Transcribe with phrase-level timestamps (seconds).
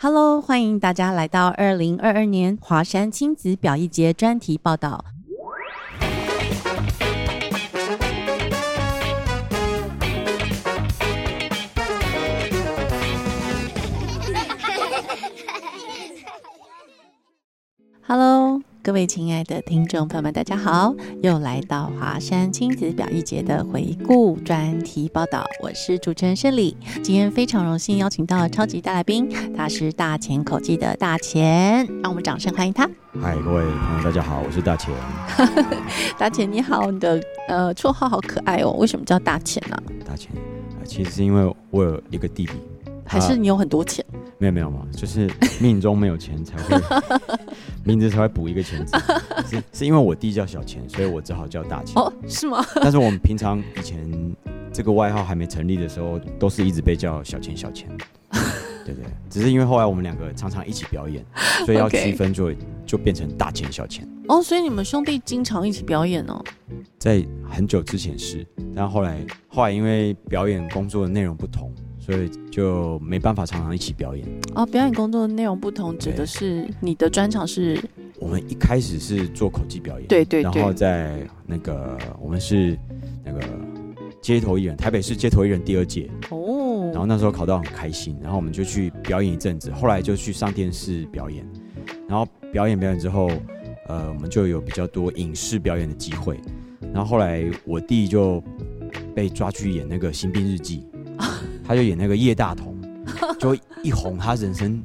[0.00, 5.04] Hello，欢迎大家来到二零二二年华山亲子表艺节专题报道。
[18.06, 20.94] Hello，各位亲爱的听众朋友们，大家好！
[21.22, 26.74] 又来到华山亲子表艺节的回顾专题报道，我是主持人胜利。
[27.02, 32.88] 今天非常荣幸邀请到超级大来宾，他是大钱口技的大钱，让我们掌声欢迎他。
[33.20, 34.90] 嗨，各位朋友，大家好，我是大钱。
[36.16, 39.76] 大钱你好，你的呃绰号好可爱哦，为什么叫大钱呢？
[40.02, 40.32] 大钱，
[40.86, 42.52] 其实是因为我有一个弟弟，
[43.08, 44.04] 还是你有很多钱？
[44.38, 45.28] 没有没有嘛，就是
[45.60, 46.80] 命中没有钱才会
[47.82, 48.96] 名字才会补一个钱字，
[49.48, 52.00] 是是因为我弟叫小钱，所以我只好叫大钱。
[52.00, 52.64] 哦，是吗？
[52.80, 54.36] 但是我们平常以前
[54.72, 57.88] 这个外号还没成立的时候，都是一直被叫小钱小钱。
[58.84, 61.24] 对对，只是因为后来我们两个常常一起表演，
[61.66, 62.52] 所以要区分就
[62.86, 64.08] 就变成大钱小钱。
[64.28, 66.42] 哦，所以你们兄弟经常一起表演哦？
[66.98, 71.72] 在很久之前是，但后来后来因为表演工作的内容不同。
[72.08, 74.64] 所以就没办法常常一起表演哦。
[74.64, 77.78] 表演工作的内容不同，指的是你的专场是？
[78.18, 82.78] 我们一开始是做口技表演，对对，然后在那个我们是
[83.22, 83.40] 那个
[84.22, 86.90] 街头艺人，台北市街头艺人第二届哦。
[86.92, 91.46] 然后那时候考到很开心，然后我们就去表演一阵子，后来就去上电视表演，
[92.08, 93.30] 然后表演表演之后，
[93.86, 96.40] 呃，我们就有比较多影视表演的机会。
[96.94, 98.42] 然后后来我弟就
[99.14, 100.86] 被抓去演那个《新兵日记》。
[101.68, 102.74] 他就演那个叶大同，
[103.38, 104.82] 就一红，他人生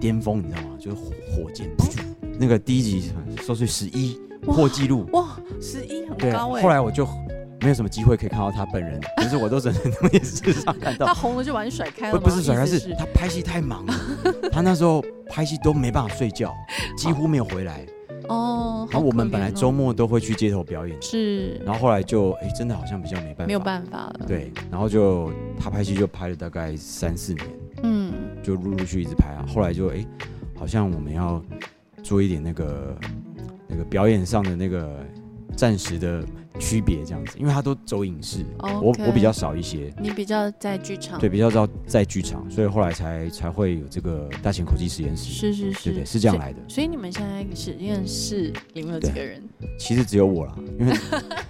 [0.00, 0.68] 巅峰，你知道吗？
[0.80, 1.68] 就是火箭，
[2.40, 6.62] 那个第一集收视十一破纪录，哇，十一很高哎。
[6.62, 7.06] 后来我就
[7.60, 11.04] 没有什么机会可以看到他本人， 可是我都只能从电视上看到。
[11.04, 13.94] 他红了就把你甩开了不是甩开，是他拍戏太忙了，
[14.50, 16.54] 他那时候拍戏都没办法睡觉，
[16.96, 17.84] 几乎没有回来。
[18.28, 24.20] 哦，然后我们本来周末都会去街头表演，是，然后后来就哎，真的好像比较没办法，没有办法了。
[24.26, 27.46] 对，然后就他拍戏就拍了大概三四年，
[27.82, 29.44] 嗯，就陆陆续一直拍啊。
[29.48, 30.06] 后来就哎，
[30.54, 31.42] 好像我们要
[32.02, 32.96] 做一点那个
[33.68, 34.98] 那个表演上的那个
[35.56, 36.24] 暂时的。
[36.60, 39.92] 区别这样子，因为他都走影视，我我比较少一些。
[40.00, 45.32] 你比较在剧场，对，比较在在剧场，所以后来才才会有这个大型口技实验室。
[45.32, 46.58] 是是是，对对，是这样来的。
[46.68, 49.42] 所以你们现在实验室有没有几个人？
[49.78, 50.94] 其实只有我啦，因为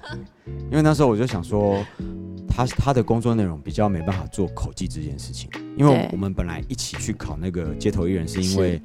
[0.71, 1.85] 因为那时候我就想说，
[2.49, 8.81] 他他的工作内容比较没办法做口技这件事情，因为我们本来一起去考那个街头艺人，是因为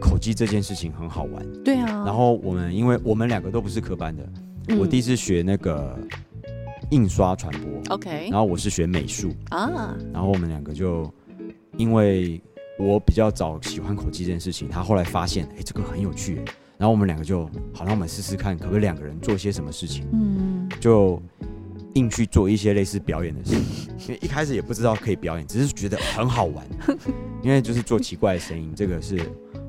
[0.00, 1.44] 口技这件事情很好玩。
[1.64, 2.04] 对啊。
[2.06, 4.24] 然后我们因为我们两个都不是科班的。
[4.78, 5.96] 我第一次学那个
[6.90, 9.30] 印刷传播，OK，然后我是学美术。
[9.50, 11.12] 啊，然后我们两个就
[11.76, 12.40] 因为
[12.78, 16.36] 我比较早喜欢口技这件事情，他后来发现，哎，这个很有趣，
[16.78, 20.06] 然后我们两个就好，那我们试试看，可不可以两个人做些什么事情？
[20.12, 21.20] 嗯，就
[21.94, 26.66] 硬去做一些类似表演的事情，因为一开始也不知道可以表演，只是觉得很好玩，
[27.42, 29.20] 因为就是做奇怪的声音，这个是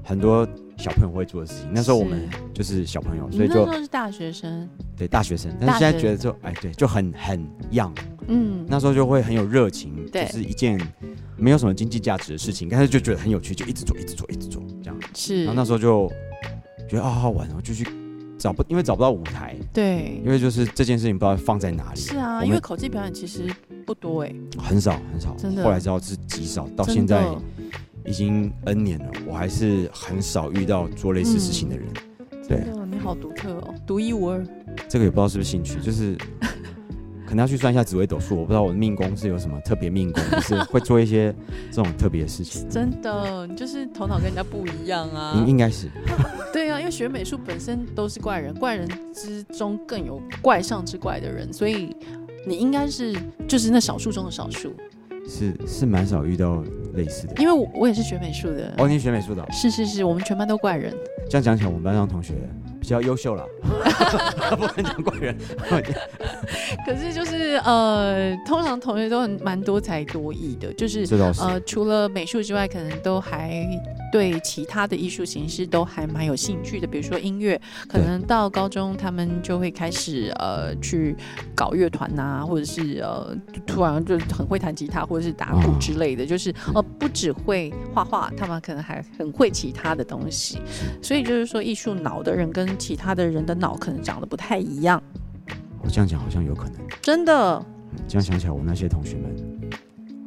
[0.03, 0.47] 很多。
[0.77, 5.51] 小朋友会做的事情，那时候我们就是小朋友，所以就那是大学生，对大学生。
[5.59, 7.91] 但是现在觉得就哎，对，就很很 young，
[8.27, 10.79] 嗯，那时候就会很有热情，就是一件
[11.37, 15.45] 没有什么经济价值的事情，但是就觉得很有趣，就一直做，一直做，一直做，这样是。
[15.45, 16.11] 然后那时候就
[16.89, 17.87] 觉得啊，好玩，然后就去
[18.37, 21.99] 找不，因为找不到舞台，对，因为就是这件事情不知道放在哪里。
[21.99, 23.49] 是啊，因为口技表演其实
[23.85, 25.63] 不多哎，很少很少，真的。
[25.63, 27.25] 后来知道是极少，到现在。
[28.05, 31.87] 已经 N 年了，我还是很少遇到做类似事情的人。
[32.47, 34.45] 对，你好独特哦，独一无二。
[34.87, 36.15] 这个也不知道是不是兴趣，就是
[37.25, 38.35] 可能要去算一下紫微斗数。
[38.35, 41.33] 我不知道我的命宫是有什么特别命宫，就是会做一些
[41.71, 42.69] 这种特别的事情。
[42.69, 45.33] 真的，你就是头脑跟人家不一样啊。
[45.39, 45.89] 应 应该是。
[46.53, 51.95] 对啊，因为学美术本身都是怪人，怪人之中更有怪上之怪的人，所以
[52.45, 53.17] 你应该是
[53.47, 54.71] 就是那少数中的少数。
[55.27, 56.63] 是是蛮少遇到
[56.93, 58.73] 类似的，因为我我也是学美术的。
[58.77, 59.45] 哦，你学美术的？
[59.51, 60.93] 是是是，我们全班都怪人。
[61.29, 62.33] 这样讲起来，我们班上同学
[62.79, 63.45] 比较优秀了，
[64.55, 65.35] 不能讲怪人。
[66.85, 71.05] 可是就是呃，通常同学都很蛮多才多艺的，就是
[71.39, 73.65] 呃，除了美术之外，可能都还。
[74.15, 81.13] 对其他的艺术形式都还蛮有兴趣的，比如说音乐，可能到高中他们就会开始呃去
[81.53, 83.35] 搞乐团呐，或者是呃
[83.67, 90.61] 突然就很会弹吉他或者是打鼓之类的，就是呃不只会画画，他们可能还很会其他的东西。
[91.01, 95.03] 所以就是说，艺术脑的人跟其他的人的脑可能长得不太一样。
[95.83, 97.65] 我这样讲好像有可能，真的。
[98.07, 99.35] 这样想起来，我那些同学们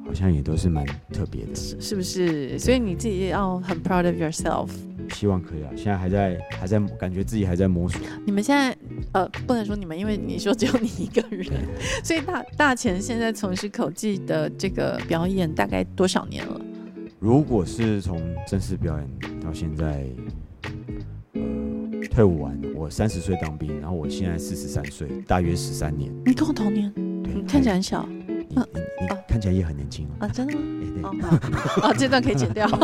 [0.08, 2.58] 好像也都是蛮特别的，是不是？
[2.58, 4.70] 所以你自己要很 proud of yourself。
[5.14, 8.00] 希望可以啊，现在还在还在感觉自己还在摸索。
[8.24, 8.76] 你们现在
[9.12, 11.46] 呃不能说你们，因为你说只有你一个人，
[12.02, 16.60] 所以大大钱现在从事口技的这个表演大概多少年了？
[17.18, 20.06] 如果是从正式表演到现在，
[21.34, 21.40] 呃，
[22.10, 26.10] 退伍完，我三十岁当兵，然后我现在四十三岁，大约十三年。
[26.24, 28.08] 你跟我同年，对，看起来很小。
[28.72, 30.10] 你你你看起来也很年轻哦。
[30.20, 30.54] 啊，真的
[31.00, 31.10] 吗？
[31.20, 31.82] 对。
[31.82, 32.66] 哦，这段可以剪掉。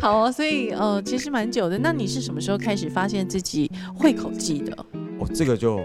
[0.00, 1.78] 好哦，所以呃，其实蛮久的。
[1.78, 4.76] 那你是什么时候开始发现自己会口技的？
[5.18, 5.80] 哦，这个就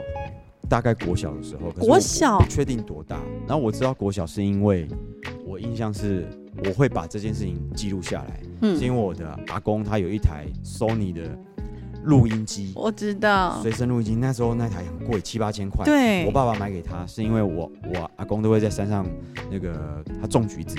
[0.67, 1.71] 大概国小的时候。
[1.71, 2.39] 国小？
[2.39, 3.19] 不确定多大。
[3.47, 4.87] 然后我知道国小是因为
[5.45, 6.27] 我印象是
[6.65, 11.21] 我会把这件事情记录下来，嗯，是因为我的阿公他有一台 Sony 的。
[12.03, 15.83] 录音机，我知道，随身录音机那时候那台很贵，七八千块。
[15.85, 19.05] 对，我爸爸买给他，是因为我我阿公都会在山上
[19.51, 20.77] 那个他种橘子，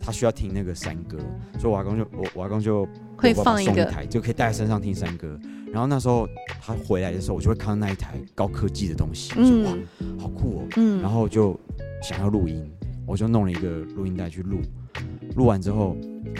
[0.00, 1.18] 他需要听那个山歌，
[1.58, 3.84] 所以我阿公就我我阿公就会放一个。
[3.84, 5.38] 台，就可以带在身上听山歌。
[5.70, 6.26] 然后那时候
[6.60, 9.72] 他回来的时候，我就会看到那一台高科技的东西，嗯，哇，
[10.18, 11.58] 好酷哦，嗯，然后就
[12.02, 12.64] 想要录音，
[13.06, 14.60] 我就弄了一个录音带去录，
[15.36, 15.96] 录完之后，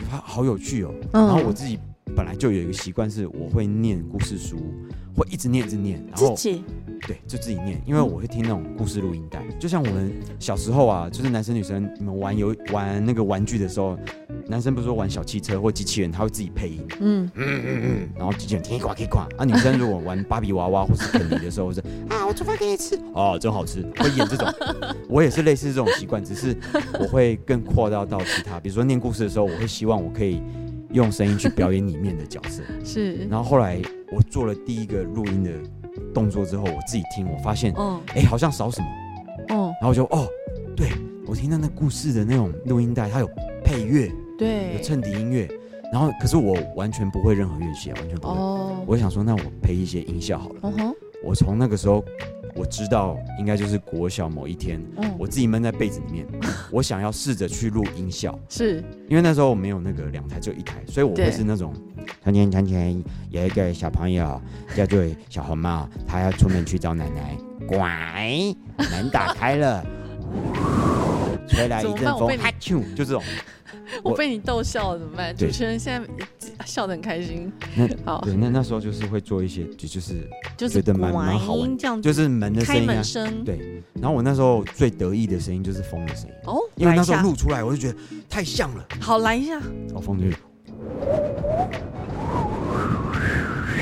[0.09, 1.79] 他好有趣哦，然后我自己。
[2.17, 4.56] 本来就有一个习惯，是我会念故事书，
[5.17, 6.65] 会一直念一直念，然后自己？
[7.06, 13.99] 对，就自己念，因为我会听那种故事录音带，就像我们小时候啊，就是男生女生你们玩游玩那个玩具的时候，
[14.47, 17.31] 男生不是说玩小汽车或机器人，他会自己配音，嗯。
[17.35, 24.49] 嗯嗯嗯，然后机器人听一挂可以挂，啊，女生如果玩芭比娃娃或是肯尼的时候是啊，我煮饭给你吃，哦，真好吃，会演这种，
[25.11, 26.56] 我也是类似这种习惯，只是
[26.99, 30.41] 我会更扩大到其他，比如说念故事的时候，我会希望我可以。
[30.94, 33.26] 用声音去表演里面的角色， 是。
[33.26, 33.82] 然后后来
[34.12, 35.50] 我做了第一个录音的
[36.14, 38.87] 动作之后，我自己听，我发现，嗯，哎，好像少什么，
[39.56, 39.75] 哦。
[39.81, 40.26] 然后我就，哦，
[40.76, 40.88] 对
[41.26, 43.29] 我听到那故事的那种录音带，它有
[43.64, 45.49] 配乐，对，有衬底音乐。
[45.93, 48.35] 然后，可是我完全不会任何乐器，完全不会。
[48.35, 48.85] 哦。
[48.87, 50.61] 我想说，那我配一些音效好了。
[50.62, 50.94] 嗯哼。
[51.23, 52.05] 我从那个时候。
[52.56, 54.81] 我知道应该就是国小某一天，
[55.19, 56.27] 我自己闷在被子里面，
[56.71, 58.83] 我想要试着去录音效，是。
[59.09, 61.75] 因为那时候我没有那个两台，只有一台，所以我会是那种，
[62.23, 64.41] 从前从前有一个小朋友
[64.75, 67.37] 叫做小红帽，他要出门去找奶奶，
[67.67, 69.85] 乖，门打开了，
[71.49, 73.23] 吹来一阵风，哈啾，就这种。
[74.03, 75.35] 我被你逗笑了，怎么办？
[75.37, 76.09] 主持人现在
[76.65, 77.53] 笑得很开心。
[78.05, 80.29] 好，对，那那时候就是会做一些，就就是
[80.69, 83.03] 觉得蛮蛮好玩，这样就是门的声音啊。
[83.45, 87.99] 对，然后我那时候最得意的声音就是风的声音哦，因为那时候录出来我就觉得
[88.29, 88.85] 太像了。
[89.01, 89.59] 好，来一下。
[89.95, 90.27] 哦，风就。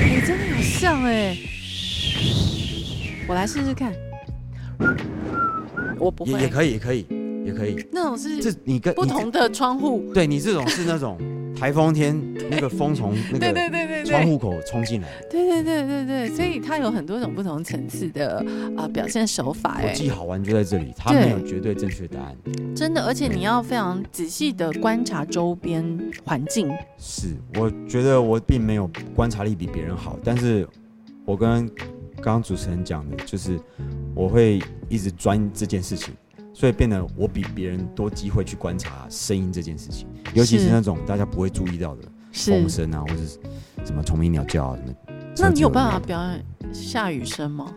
[0.05, 1.37] 你真的有像哎！
[3.27, 3.93] 我来试试看。
[5.97, 6.33] 我不会。
[6.33, 7.05] 也也可以，也可以。
[7.45, 11.17] 也可以，那种是这你跟不同的窗户，对你这种是那种
[11.55, 12.19] 台风天
[12.49, 18.45] 那个风从那个 对对对对窗户口冲进来，对对对对对，所以它有很多种不同层次的
[18.75, 19.79] 啊表现手法。
[19.81, 22.35] 国际好玩就在这里，它没有绝对正确答案，
[22.75, 25.83] 真的，而且你要非常仔细的观察周边
[26.25, 26.69] 环境。
[26.97, 30.67] 是，我觉得我并没有观察力比别人好，但是
[31.25, 31.67] 我跟
[32.17, 33.59] 刚刚主持人讲的就是
[34.15, 36.13] 我会一直钻这件事情。
[36.53, 43.21] 所以变得我比别人多机会去观察声音这件事情，尤其是那种大家不会注意到的风声啊，或者
[43.83, 44.95] 什么虫鸣鸟叫啊什么。
[45.37, 47.73] 那你有办法表演下雨声吗？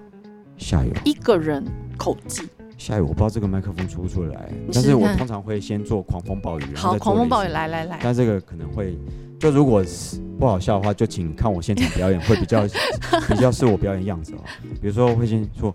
[0.59, 1.65] 下雨，一个人
[1.97, 2.43] 口技。
[2.77, 7.99] 下雨，我不知道这个麦克风出不出来，但是我通常会先做狂风暴雨，好，狂风暴雨，来来来。
[8.03, 8.99] 但这个可能会，
[9.39, 12.67] 就如果是不好笑的话，就请看我现场表演，会比较
[13.29, 14.39] 比较是我表演样子哦。
[14.83, 15.75] 比如说，我会先做。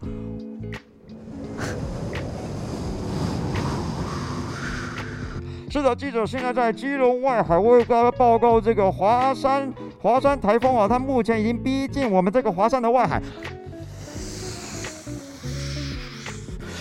[5.72, 13.22] 是的，记者现在在基隆外海为大家报告这个华山华山台风啊，它目前已经逼近我们这个华山的外海。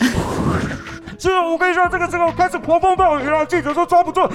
[1.16, 4.22] 是的，我跟你说，这个这个开始狂风暴雨了，记者说抓不住。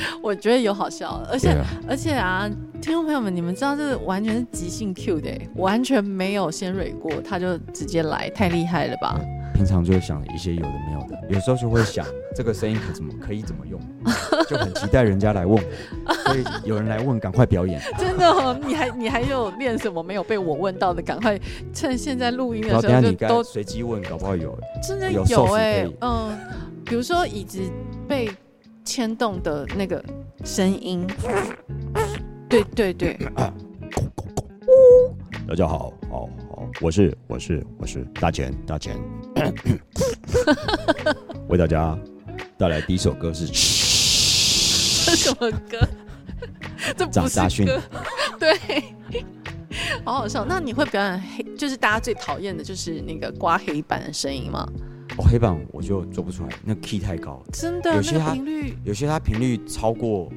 [0.22, 1.56] 我觉得有好笑，而且
[1.88, 2.48] 而且啊，
[2.80, 9.20] 听众朋友们，你们知道这个完全是即兴 Q 的，完全没有先蕊过，他就直接来，太厉害了吧？
[9.54, 13.80] 平常就会想一些有的没有的，有时候就会想这个声音可怎么可以怎么用，
[14.48, 15.56] 就很期待人家来问
[16.06, 17.80] 我，所以有人来问，赶快表演。
[17.98, 21.02] 真的，你还你还有练什么没有被我问到的？
[21.02, 21.36] 赶快
[21.72, 24.56] 趁现在录音的时候就都随机问，搞不好有。
[24.80, 25.24] 真的有
[25.54, 26.38] 哎，嗯，
[26.84, 27.60] 比如说椅子
[28.06, 28.30] 被。
[28.88, 30.02] 牵动的那个
[30.46, 31.06] 声音，
[32.48, 33.18] 对对对，
[35.46, 38.96] 大家好，好好，我是我是我是大钱大钱，
[41.48, 41.98] 为大家
[42.56, 45.86] 带来第一首歌是什么歌？
[46.96, 47.78] 这不是歌，
[48.40, 48.58] 对，
[50.02, 50.46] 好好笑。
[50.46, 54.66] 那你会表演黑，就是大家最讨厌的就是那个刮黑板的声音吗？
[55.16, 60.30] 哦，黑板我就做不出来，那 key 太高，真的，有些它频率，有些它频率超过。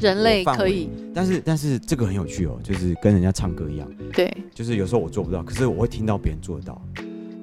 [0.00, 3.88] 人类可以，但是但是这个很有趣哦，就是跟人家唱歌一样。
[4.12, 6.82] 对，就是有时候我做不到，可是我会听到别人做得到。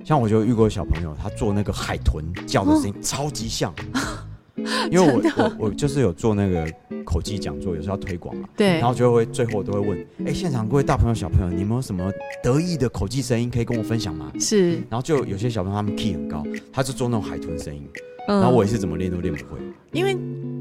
[0.03, 3.73] 像我就遇过小朋友，他做那个海豚叫的声音超级像。
[4.91, 6.65] 因为我我我就是有做那个
[7.03, 8.48] 口技讲座，有时候要推广嘛。
[8.55, 8.79] 对。
[8.79, 12.12] 然后就会最后都会问，哎，现场各位大朋友小朋友，你们有什么
[12.43, 14.31] 得意的口技声音可以跟我分享吗？
[14.39, 14.74] 是。
[14.89, 17.88] 然后就有些小朋友他们 key 很高，他就做那种海豚声音，
[18.27, 19.60] 然后我也是怎么练都练不会，
[19.91, 20.17] 因为。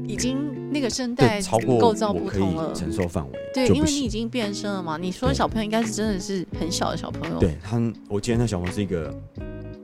[0.07, 4.97] 已经那个声带超过构造不同了，承受范围对，因为你已经变声了嘛。
[4.97, 7.79] 你说小朋友应该是真的是很小的小朋友，对他，
[8.09, 9.15] 我记得那小朋友是一个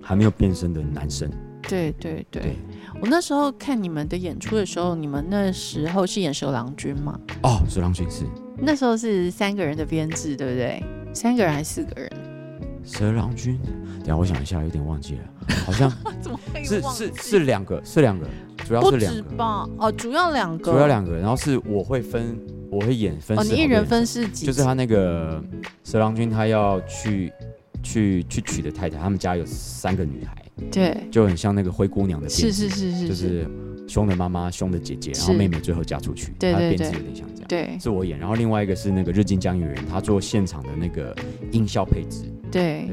[0.01, 1.31] 还没有变声的男生。
[1.69, 2.57] 对对对，
[2.99, 7.19] 我那时候看你们的演出的时候，你们那时候是演蛇郎君吗？
[7.43, 8.23] 哦，蛇郎君是
[8.59, 10.83] 那时候是三个人的编制，对不对？
[11.13, 12.11] 三个人还是四个人？
[12.83, 13.59] 蛇郎君，
[13.99, 15.21] 等下我想一下，有点忘记了，
[15.65, 18.25] 好像 怎么会是是是两个，是两个。
[18.65, 22.37] 主要是两个吧，哦，主要两个，主要两个，然后是我会分，
[22.71, 24.45] 我会演分，哦，你一人分饰几？
[24.45, 25.41] 就是他那个
[25.83, 27.31] 蛇郎君，他要去
[27.83, 33.49] 去去娶的太太，他们家有三个女孩，对，就很像那个灰姑娘的，是是是是，就是。
[33.87, 41.15] 凶的妈妈，凶的姐姐，然后妹妹最后嫁出去，对对对，有点像这样，对，是我演，然后另外一个是那个日进江雨人，他做现场的那个
[41.53, 42.89] 音效配置，对。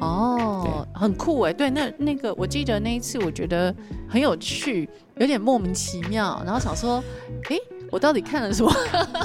[0.00, 1.52] 哦，很酷哎！
[1.52, 3.72] 对，那那个我记得那一次，我觉得
[4.08, 4.86] 很有趣，
[5.16, 7.02] 有点莫名其妙，然后想说，
[7.48, 7.56] 哎，
[7.96, 8.70] 我到底看了什么？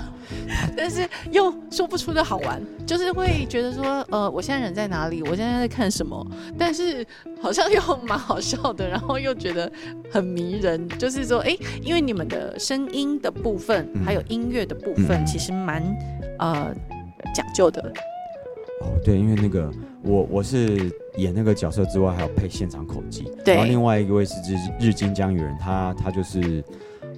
[0.77, 5.21] 但是又说不出的好玩，就是会觉得说，呃，我现在人在哪里？
[5.23, 6.25] 我现在在看什么？
[6.57, 7.05] 但是
[7.41, 9.69] 好像又蛮好笑的，然后又觉得
[10.09, 15.83] 很迷人，就是说，哎，因为你们的声音的部分，还有音乐的部分，其实蛮
[16.39, 16.73] 呃
[17.35, 17.91] 讲究的。
[18.79, 19.69] 哦，对，因为那个
[20.01, 23.29] 我我是演那个角色之外，还有配现场口技。
[23.43, 23.55] 对。
[23.55, 24.55] 然后另外一位是日
[24.87, 26.63] 日金江雨人，他他就是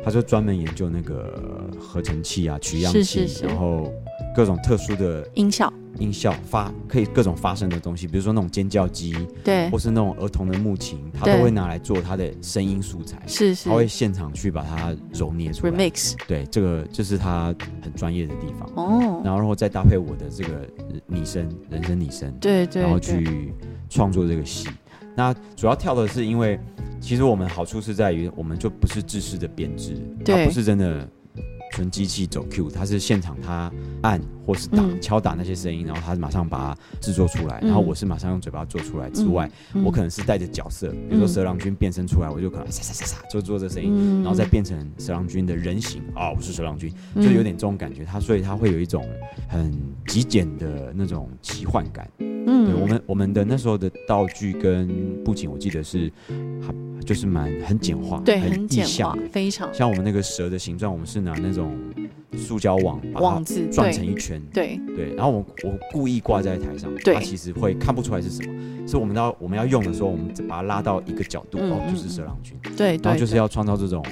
[0.03, 3.91] 他就专门研究那个合成器啊、取样器，然后
[4.35, 5.71] 各种特殊的音效。
[5.99, 18.67] 音效发可以各种发声的东西，比如说那种尖叫机，对，或是那种儿童的木琴，他都会拿来做他的声音素材，是是，他会现场去把它揉捏出来，remix，对，这个就是他很专业的地方。
[18.73, 19.21] 哦。
[19.23, 20.67] 然后然后再搭配我的这个
[21.05, 23.53] 拟声，人声拟声，对对，然后去
[23.87, 24.67] 创作这个戏。
[25.15, 26.59] 那主要跳的是因为，
[26.99, 31.07] 其实我们好处是在于，我们就不是制式的编制，它，不是真的。
[31.71, 39.09] 纯机器走 Q，它是现场它按或是打敲打那些声音，然后它马上把它制作出来，然后我是马上用嘴巴做出来。
[39.09, 39.49] 之外，
[39.83, 48.05] 我可能是带着角色，比如说蛇郎君变身出来，我就可能沙沙沙沙就做这声音，然后再变成蛇郎君的人形啊，我是蛇郎君，就有点这种感觉。
[48.05, 49.09] 它所以它会有一种
[49.49, 49.73] 很
[50.05, 52.07] 极简的那种奇幻感。
[52.45, 54.87] 嗯，我们我们的那时候的道具跟
[55.23, 56.11] 布景，我记得是
[57.05, 59.73] 就是蛮很简化，对，很简化，非常。
[59.73, 61.77] 像我们那个蛇的形状，我们是拿那种
[62.37, 64.79] 塑胶网把它转成一圈，对。
[64.95, 74.03] 对，然后我我故意挂在台上，它其实会看不出来是什么，是我们要我们要用的时候，我们把它拉到一个角度，哦，就是蛇郎君，对，然后就是要创造这种。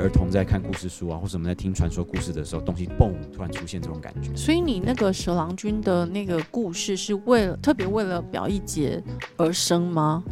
[0.00, 4.34] 儿童在看故事书啊，或者我们在听传说故事的时候，东西嘣突然出现这种感觉。
[4.34, 9.02] 所以你那个蛇郎君的那个故事是为了特别为了表一节
[9.36, 10.24] 而生吗？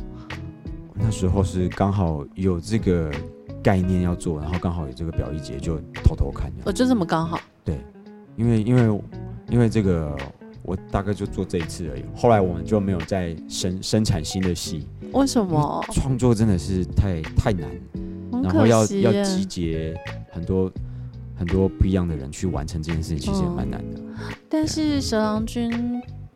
[0.95, 3.13] 那时候是刚好有这个
[3.63, 6.51] 概念要做，然后刚好有这个表一节，就偷偷看。
[6.65, 7.39] 哦，就这么刚好？
[7.63, 7.79] 对，
[8.37, 9.03] 因为因为
[9.51, 10.17] 因为这个
[10.63, 14.89] 我大概就做这一次而已，后来我们就没有再生生产新的戏。
[15.13, 15.85] 为什么？
[15.93, 17.69] 创作真的是太太难。
[18.42, 19.95] 然后要要集结
[20.30, 20.71] 很多
[21.37, 24.00] 很多不一样的人去完成这件事情，其实也蛮难的。
[24.49, 25.71] 但是蛇郎君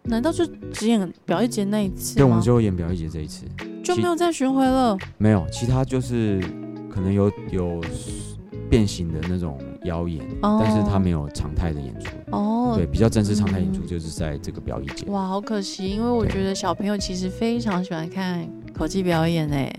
[0.04, 3.44] 难道就只演表一节那一次对，我们就演表一节这一次，
[3.82, 4.96] 就没有再巡回了。
[5.18, 6.40] 没有，其他就是
[6.90, 7.80] 可能有有
[8.68, 12.10] 变形的那种妖演，但是他没有常态的演出。
[12.30, 15.06] 哦，对，比较正式常态演出就是在这个表演节。
[15.06, 19.72] 哇，好可惜，因为我觉得小朋友其实非常喜欢看口技表演诶。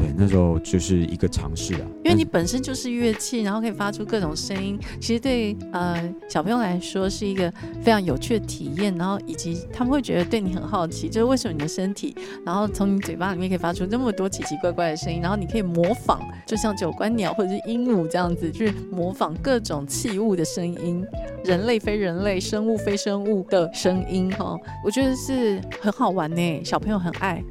[0.00, 1.82] 对，那时候就是一个尝试啊。
[2.02, 7.52] 因为你本身就是乐器，然后可以发出各种声音，其实对呃小朋友来说是一个
[7.82, 8.96] 非常有趣的体验。
[8.96, 12.16] 然后以及他们会觉得对你很好奇，就是为什么你的身体，
[12.46, 21.04] 然后从你嘴巴里面可以发出那么多奇奇怪怪的声音，然后你可以模仿，就像九官鸟或者是鹦鹉这样子去模仿各种器物的声音，
[21.44, 24.56] 人类非人类、生物非生物的声音哈。
[24.82, 27.44] 我觉得是很好玩呢，小朋友很爱。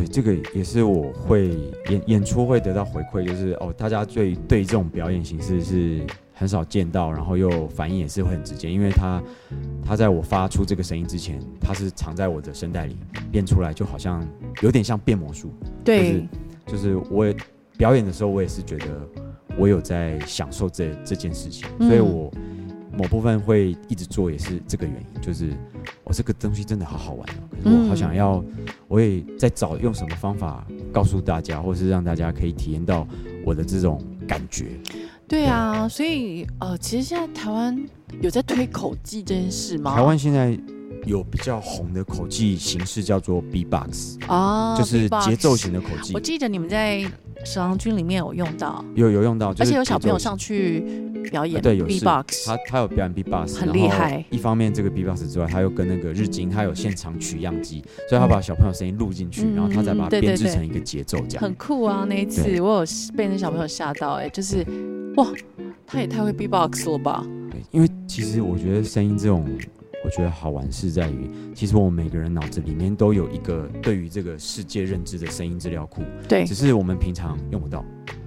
[0.00, 1.48] 对，这个也是我会
[1.88, 6.00] 演演出会得到回馈，就是哦，大家对对这种表演形式是
[6.32, 9.22] 很少见到，然后又反应也是会很直接，因为他
[9.84, 12.96] 他在我发出这个声音之前，他是藏在我的声带里
[13.30, 14.26] 变出来，就好像
[14.62, 15.52] 有点像变魔术。
[15.84, 16.26] 对，
[16.66, 17.36] 就是我也
[17.76, 18.86] 表演的时候，我也是觉得
[19.58, 22.30] 我有在享受这这件事情，所以我。
[22.92, 25.50] 某部分会一直做，也是这个原因，就是
[26.04, 27.42] 我这个东西真的好好玩哦。
[27.62, 28.44] 可是我好想要，
[28.88, 33.06] 我也在找用什么方法告诉大家，或是让大家可以体验到
[33.44, 34.70] 我的这种感觉。
[35.28, 37.86] 对啊，所以呃，其实现在台湾
[38.20, 39.94] 有在推口技这件事吗？
[39.94, 40.58] 台湾现在
[41.06, 46.14] 有比较红的口技形式叫做 B-box 啊，就是节奏型的口技。
[46.14, 47.02] 我记得你们在
[47.44, 51.09] 蛇郎君里面有用到，有有用到，而且有小朋友上去。
[51.30, 54.24] 表演对有 B-box，他他有表演 B-box，很厉害。
[54.30, 62.04] 一方面这个 B-box 之外，他又跟那个日经，他有现场取样机，所以他把小朋友声音录进去，然后他再把它编制成一个节奏，这样很酷啊！
[62.08, 62.86] 那一次我有
[63.16, 64.64] 被那小朋友吓到，哎，就是
[65.16, 65.26] 哇，
[65.86, 67.24] 他也太会 B-box 了吧？
[67.50, 69.44] 对，因为其实我觉得声音这种，
[70.04, 77.84] 我觉得好玩是在于，其实我们每个人脑子里面都有一个对于这个世界认知的声音资料库，对，只是我们平常用不到。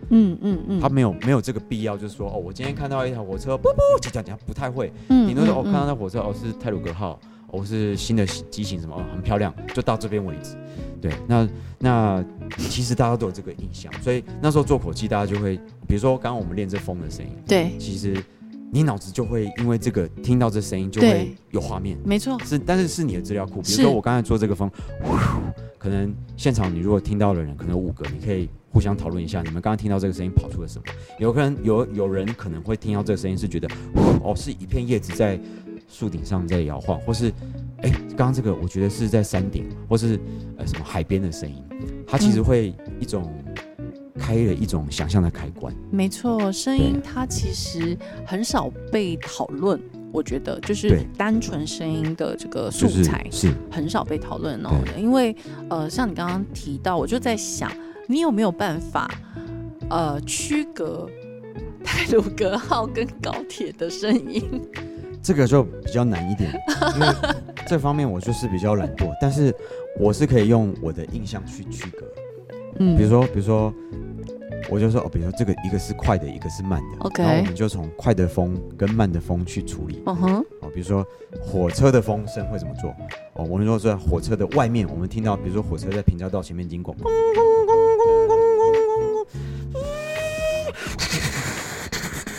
[0.10, 4.92] 嗯嗯嗯，他没有没有这个必要，就是说哦，我今天看到一台火车，不不，这讲讲不太会。
[5.10, 7.20] 嗯，你那时候我看到那火车，哦是泰鲁格号，
[7.52, 10.56] 哦是新的机型什么，很漂亮，就到这边为止。
[11.02, 11.48] 对，那
[11.80, 12.26] 那
[12.58, 15.58] 其实大家都有这个印象，所以那时候做口技，大家就会，
[15.88, 18.16] 比如说刚刚我们练这风的声音，对，其实
[18.72, 24.72] 你脑子就会因为这个听到这声音就会有画面，没错，是，但是是你的资料库，比如说我刚才做这个风，
[25.78, 28.50] 可能现场你如果听到的人可能五个，你可以。
[28.74, 30.86] 互相讨论一下，你们刚刚听到这个声音跑出了什么？
[31.20, 33.68] 有可能有有人可能会听到这个声音是觉得，
[34.24, 35.40] 哦，是一片叶子在
[35.88, 37.32] 树顶上在摇晃，或是，
[37.84, 40.20] 哎，刚刚这个我觉得是在山顶，或是
[40.58, 41.64] 呃什么海边的声音，
[42.08, 43.32] 它其实会一种
[44.18, 45.72] 开了一种想象的开关。
[45.92, 49.80] 没错，声音它其实很少被讨论，
[50.12, 55.36] 我觉得就是单纯声音的这个素材是很少被讨论哦，因为
[55.70, 57.72] 呃，像你刚刚提到，我就在想。
[58.08, 59.10] 你有没有办法，
[59.90, 61.10] 呃，区隔
[61.84, 64.44] 泰鲁格号跟高铁的声音？
[65.22, 66.52] 这个就比较难一点，
[66.96, 67.08] 因为
[67.66, 69.56] 这方面我就是比较懒惰，但是
[69.98, 72.06] 我是可以用我的印象去区隔。
[72.80, 73.74] 嗯，比如说，比如说，
[74.70, 80.04] 我就说哦，比如说这个一个是快的，一个是慢的，OK，然后我们就从快的风跟慢的风去处理。
[80.06, 81.08] 嗯哼，哦，比如说
[81.42, 82.90] 火车的风声会怎么做？
[83.36, 86.94] 哦，我们说在火车的外面，我们听到，比如说火车在平交道前面经过。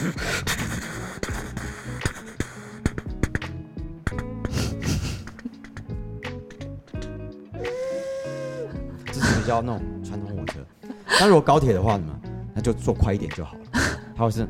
[9.06, 10.58] 这是比较那种传统火车，
[11.18, 12.20] 但如果高铁的话，么？
[12.54, 13.60] 那就坐快一点就好了。
[14.16, 14.46] 它会是。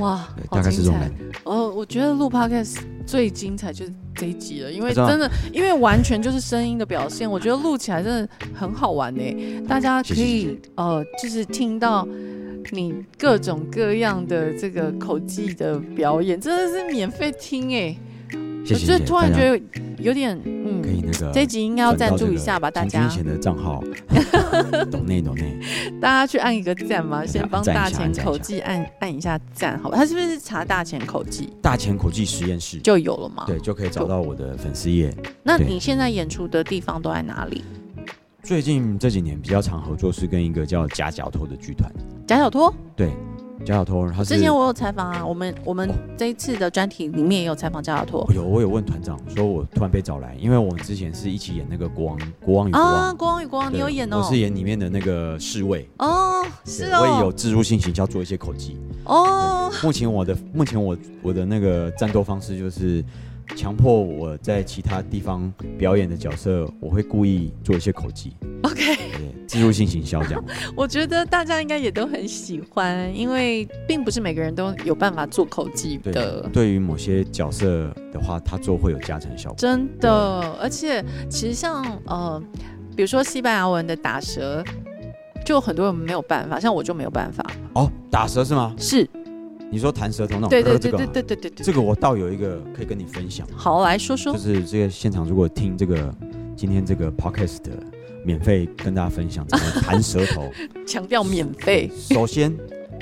[0.00, 1.24] 哇，大概是这种感觉。
[1.44, 9.64] 哦，我觉得录 podcast 最精彩就是这一集了，因为真的，因为完全就是声音的表现，我觉得录起来真的很好玩呢。
[9.68, 12.06] 大家可以呃，就是听到
[12.72, 17.96] 你各种各样的这个口技的表演，真的是免费听哎。
[18.70, 19.60] 我就突然觉得
[19.98, 23.06] 有点嗯，可以那个这一集应该要赞助一下吧，大家。
[23.08, 23.82] 钱的账号，
[24.90, 25.58] 懂内懂内，
[26.00, 29.96] 大家去按一个赞嘛，先帮大钱口技按按一下赞，好吧？
[29.96, 31.50] 他是不是查大钱口技？
[31.60, 33.44] 大钱口技实验室就有了嘛？
[33.46, 35.14] 对，就可以找到我的粉丝页。
[35.42, 37.62] 那你现在演出的地方都在哪里？
[38.42, 41.90] 最近这几年比较常合作是跟一个叫假脚托的剧团。
[42.26, 42.72] 假脚托？
[42.96, 43.10] 对。
[43.64, 48.28] 贾小托，他之前我有采访啊，我们我们这一次的专题里面也有采访贾小托。
[48.34, 54.18] 有，我有问团长，说我突然被找来，因为我们之前是一起演那个国王国王与国王啊，国王与国王，你有演哦？
[54.18, 59.72] 我是演里面的那个侍卫哦，是哦，我也有自入性行销做一些口技哦。
[59.82, 63.02] 目前我的目前我我的那个战斗方式就是
[63.56, 68.32] 强迫我在其他地方表演的角色，我会故意做一些口技。
[68.62, 68.96] OK，
[69.46, 70.44] 植入性行销这样。
[70.76, 76.48] 我觉得大家应该也都很喜欢，因为并不是每个人都有办法做口技的。
[76.52, 79.56] 对于某些角色的话，他做会有加成效果。
[79.58, 82.42] 真的，而且其实像呃，
[82.96, 84.64] 比如说西班牙文的打舌。
[85.44, 87.44] 就很多人没有办法，像我就没有办法。
[87.74, 88.74] 哦，打舌是吗？
[88.78, 89.06] 是。
[89.74, 90.50] 你说弹舌头那种？
[90.50, 93.44] 对对对对对对对这个我倒有一个可以跟你分享。
[93.56, 94.32] 好，来说说。
[94.32, 96.14] 就是这个现场，如果听这个
[96.54, 97.58] 今天这个 podcast
[98.24, 100.48] 免费跟大家分享怎么弹舌头。
[100.86, 101.90] 强调免费。
[101.92, 102.56] 首先，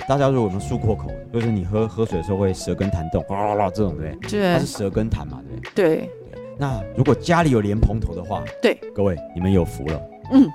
[0.09, 4.17] 大家如果我们漱过口，就是你喝喝水的时候会舌根弹动，啊啦啦这种对。
[4.31, 4.55] 对。
[4.55, 5.43] 它是舌根弹嘛，
[5.75, 5.97] 对对？
[5.97, 6.11] 对。
[6.59, 10.01] 那如果家里有莲蓬头的话，对，各位你们有福了。
[10.33, 10.49] 嗯。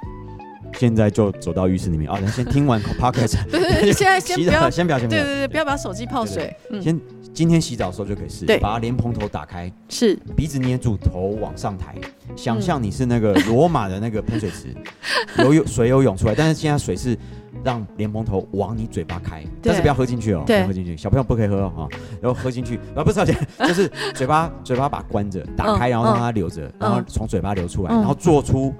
[0.73, 2.09] 现在就走到浴室里面。
[2.11, 2.19] 啊！
[2.27, 6.55] 先听完 podcast，对对对，现在 先不要，先不要，先不要，对对对，不要把手机泡水。
[6.81, 6.99] 先
[7.33, 10.15] 今天洗澡的时候就可以试，对，把莲蓬头打开，是。
[10.35, 11.95] 鼻子捏住，头往上抬，
[12.35, 14.73] 想象你是那个罗马的那个喷水池，
[15.43, 17.17] 游泳水有涌出来，但是现在水是
[17.63, 21.87] 让莲蓬头往你嘴巴开，但是不要喝进去哦，不要喝进去，小朋友不可以喝哦，
[22.21, 23.25] 然后喝进去啊，不是，
[23.59, 28.73] 就是嘴巴嘴巴把关着，打开，然后让它流着，然后从嘴巴流出来，然后做出。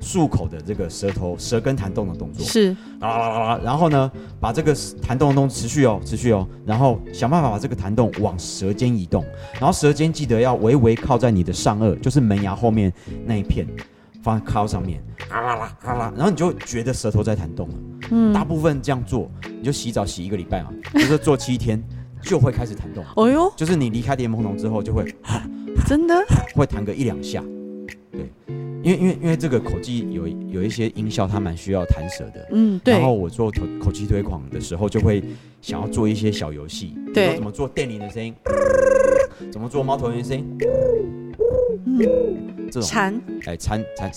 [0.00, 2.44] 漱口的这个舌头舌根弹动的动作。
[2.44, 2.76] 是。
[3.00, 12.92] 然后呢，把这个弹动的动作持续哦，持续哦，然后想办法把这个弹动往舌尖移动，然后舌尖记得要微微靠在你的上颚，就是门牙后面
[13.24, 13.66] 那一片，
[14.22, 17.74] 放在靠上面，啊啦啦啦啦，然后你就觉得舌头在弹动了。
[18.10, 21.82] 嗯，大部分这样做，你就洗澡洗一个礼拜嘛，就是做七天
[22.22, 23.04] 就会开始弹动。
[23.16, 25.04] 哦哟，就是你离开莲蓬头之后就会，
[25.86, 26.14] 真的？
[26.54, 27.42] 会弹个一两下，
[28.10, 28.30] 对。
[28.86, 32.48] 因为因为因为这个口技有有一些音效，它蛮需要弹舌的。
[32.52, 32.94] 嗯，对。
[32.94, 35.24] 然后我做口口技推广的时候，就会
[35.60, 38.32] 想要做一些小游戏，对，怎么做电铃的声音，
[39.50, 40.46] 怎么做猫头鹰的声音，
[41.84, 44.08] 嗯，这种蝉，哎，蝉蝉，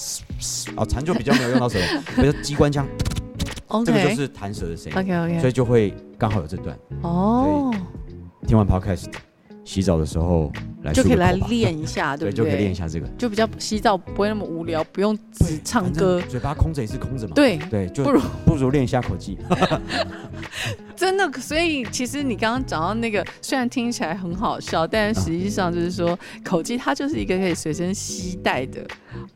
[0.78, 2.88] 哦，蝉就比较没有用到舌头，比如机关枪，
[3.84, 5.00] 这个就是弹舌的声音。
[5.00, 6.78] OK OK，所以就会刚好有这段。
[7.02, 7.74] 哦，
[8.46, 9.08] 听完 Podcast。
[9.66, 10.52] 洗澡的时候
[10.84, 12.38] 来就可以来练一下， 对不对？
[12.38, 17.34] 就可以练一下这个，就比较洗澡不会那么无聊， 不用只唱歌，嘴巴空着也是空着嘛。
[17.36, 19.38] 对对，就不如不如练一下口技。
[21.00, 28.86] 真的，所以其实你刚刚讲到那个，虽然听起来很好笑，但实际上就是说口技它就是一个可以随身携带的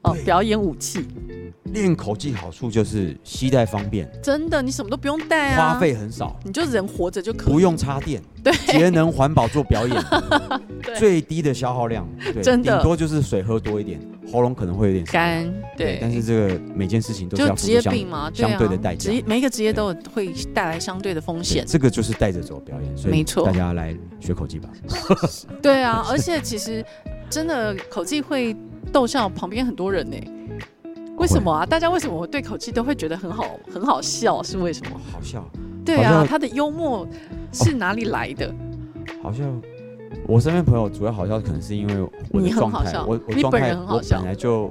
[0.01, 1.07] 哦表演武器。
[1.67, 10.03] 练口技好处就是携带方便，真的，你什么都不用带啊，花费很少，你就人活着就可以，不用插电，对，节能环保做表演，
[10.99, 12.07] 最低的消耗量，
[12.43, 13.99] 真的，顶多就是水喝多一点，
[14.31, 24.69] 喉咙可能会有点干，对，但是这个每件事情都是要职业病嘛，相对的代价，每一个职业都有会带来相对的风险，这个就是带着走表演，所以没错，大家来学口技吧，
[25.61, 26.83] 对啊，而且其实
[27.29, 28.55] 真的口技会
[28.91, 30.17] 逗笑旁边很多人呢。
[31.17, 31.63] 为什么啊？
[31.63, 34.41] 大家为什么对口气都会觉得很好很好笑？
[34.41, 34.99] 是为什么？
[35.11, 35.47] 好笑。
[35.85, 37.07] 对啊，他的幽默
[37.51, 38.53] 是哪里来的？
[39.21, 39.61] 好像
[40.27, 44.69] 我身边朋友主要好笑，可能是因为我的状态，我我状态我本来就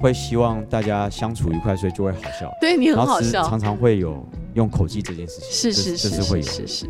[0.00, 2.50] 会希望大家相处愉快，所以就会好笑。
[2.60, 6.86] 对你很好笑，常常会有用口技这件事情，是是是是会有，是是。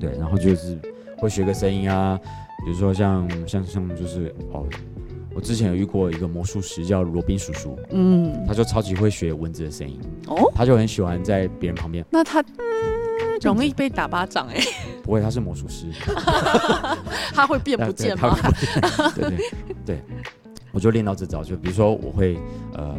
[0.00, 0.78] 对，然后就是
[1.18, 2.18] 会学个声音啊，
[2.64, 4.66] 比如说像像像就是哦。
[5.34, 12.04] 我之前有遇过一个魔术师，叫罗宾叔叔，嗯，他就超级会学蚊子的声音，哦，他就很喜欢在别人旁边。
[12.10, 12.44] 那他
[13.42, 14.60] 容易被打巴掌哎？
[15.02, 15.86] 不会，他是魔术师，
[17.34, 18.36] 他会变不见吗？
[19.14, 19.50] 对对
[19.84, 20.02] 对，
[20.72, 22.38] 我就练到这招，就比如说我会
[22.74, 22.98] 呃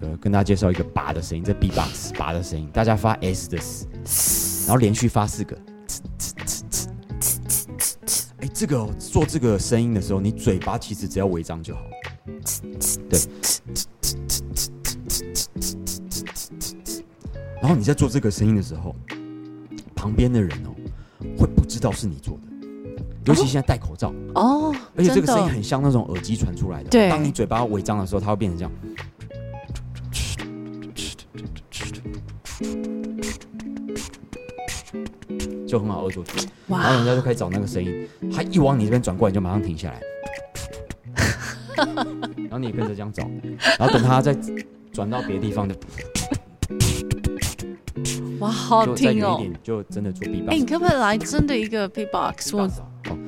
[0.00, 5.56] 呃跟大家介绍一个拔的声音，这 B box 拔的声音，大家发 S 的 S，然后连续发四个。
[8.40, 11.80] 哎，这个做这个声音的时候，你嘴巴其实只要微张就好。
[13.10, 13.20] 对。
[17.60, 18.94] 然后你在做这个声音的时候，
[19.98, 20.70] 旁边的人哦，
[21.36, 22.42] 会不知道是你做的。
[23.24, 26.88] 尤其现在戴口罩哦，而且这个声音很像那种耳机传出来的。
[26.88, 27.10] 对。
[27.10, 28.72] 当你嘴巴违章的时候，它会变成这样。
[35.66, 40.00] 就很好恶作剧，然后人家就可以找那个声音，他一往你这边转过来，你就马上停下来，
[42.48, 43.28] 然后你跟着这样找，
[43.78, 44.34] 然后等他再
[44.90, 45.76] 转到别的地方的，
[48.40, 49.42] 哇，好听哦！
[49.62, 50.50] 就真的做 B box。
[50.50, 52.54] 哎，你可不可以来真的一个 B box？
[52.54, 52.70] 我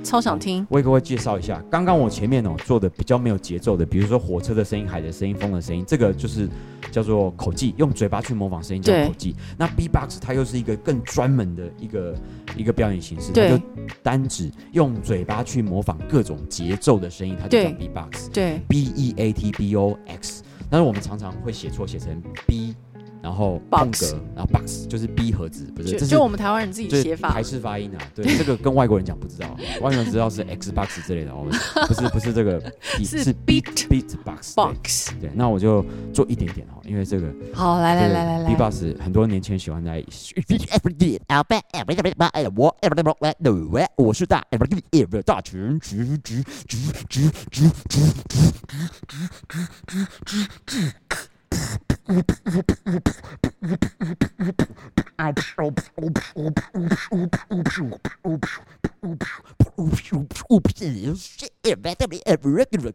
[0.05, 0.67] 超想听。
[0.71, 6.49] 我给各位介绍一下，刚刚我前面哦做的比较没有节奏的，比如说火车的声音、海的声音、风的声音，这个就是
[6.93, 9.35] 叫做口技，用嘴巴去模仿声音叫口技。
[9.59, 12.15] 那 B-box 它又是一个更专门的一个
[12.57, 13.59] 一个表演形式，它就
[14.03, 18.31] 单指用嘴巴去模仿各种节奏的声音，它就叫 B-box。
[18.33, 20.43] 对，B-E-A-T-B-O-X。
[20.69, 22.77] 但是我们常常会写错，写成 B。
[23.23, 27.99] 然后空格，然后 box 就是 B 盒子，不是，这是就我们台湾人自己写法，台式发音啊。
[28.15, 32.61] 对，这个跟外国人讲不知道，外国人知道是 Xbox 之类的，不是不是这个，
[33.05, 35.13] 是 Beat Beat Box Box。
[35.21, 40.03] 对，那我就做一点点哦，因为这个好，来来来来来，B Box 很多年前喜欢在，
[43.97, 44.45] 我是大
[45.25, 45.79] 大群，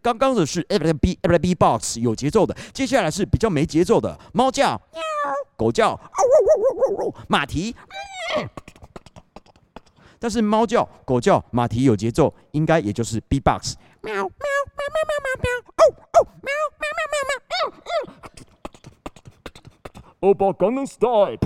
[0.01, 0.61] 刚刚的是
[1.01, 4.79] B B box 有节奏的，接下来是比较没节奏的，猫叫、
[5.55, 5.99] 狗叫、
[7.27, 7.75] 马蹄。
[10.19, 13.75] 但是猫叫、狗叫、马蹄有节奏，应该也就是 B box。
[14.01, 17.15] 喵喵喵喵喵喵喵，哦哦喵喵喵喵
[17.49, 17.94] 喵，嗯嗯。
[20.25, 21.37] 欧巴刚能 style，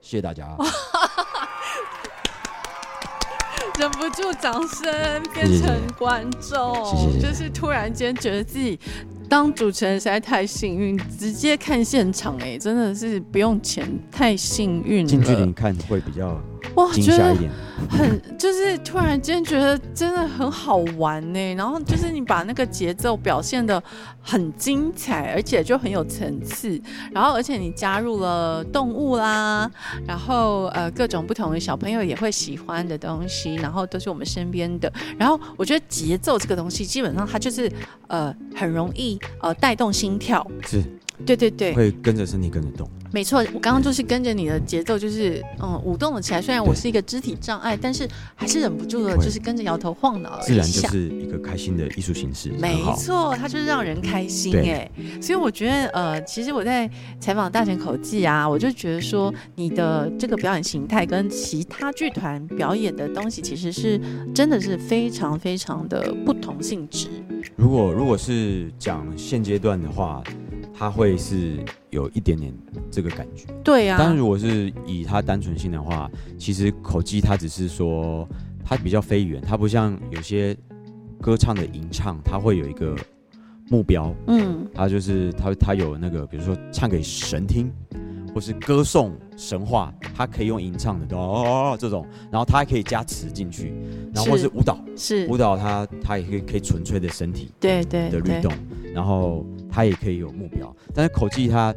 [0.00, 0.44] 谢谢大家。
[3.78, 6.74] 忍不住掌声，变成观众，
[7.20, 8.76] 就是突然间觉得自己
[9.28, 15.08] 当主持人实在太幸运，直接看现场，哎，真的是不用钱，太幸运了。
[15.08, 16.36] 近距离看会比较。
[16.78, 17.34] 哇，觉得
[17.90, 23.82] 很就是突然间觉得真的很好玩呢，然后就是你把那个节奏表现的
[24.22, 29.68] 很精彩，而且就很有层次，然后而且你加入了动物啦，
[30.06, 37.70] 然后呃各种不同的小朋友也会喜欢的东西，然后都是我们身边的，然后我觉得节奏这个东西基本上它就是
[38.06, 40.80] 呃很容易呃带动心跳，是，
[41.26, 42.88] 对对对，会跟着身体跟着动。
[43.10, 46.42] 没错，我刚刚就是跟着你的节奏，就是嗯舞动了起来。
[46.42, 50.38] 虽然我是一个肢体障碍，但是还是忍不住的，就是跟着摇头晃脑。
[50.40, 52.50] 自然就是一个开心的艺术形式。
[52.60, 54.90] 没错，它就是让人开心哎。
[55.22, 64.00] 所以我觉得呃，其实我在采访大神口技啊，我就觉得说你的这个表演形态跟其他剧团表演的东西，其实是
[64.34, 67.08] 真的是非常非常的不同性质。
[67.56, 70.22] 如果如果是讲现阶段的话。
[70.78, 71.58] 他会是
[71.90, 72.54] 有一点点
[72.88, 73.96] 这个感觉，对呀。
[73.98, 78.28] 但如果是以他单纯性的话，其实口技它只是说
[78.64, 80.56] 它比较非语言，他不像有些
[81.20, 82.94] 歌唱的吟唱，它会有一个
[83.68, 87.72] 目标，嗯，它就是它它有那个，比如说唱给神听，
[88.32, 93.74] 或是歌颂神话，它可以用吟唱的哦这种，然后它还可以加词进去，
[94.14, 95.26] 然后或是舞蹈，是。
[95.26, 98.52] 舞蹈，它它也可以可以纯粹的身体，对对的律动，
[98.94, 99.44] 然后。
[99.70, 101.74] 他也可以有目标，但是口技他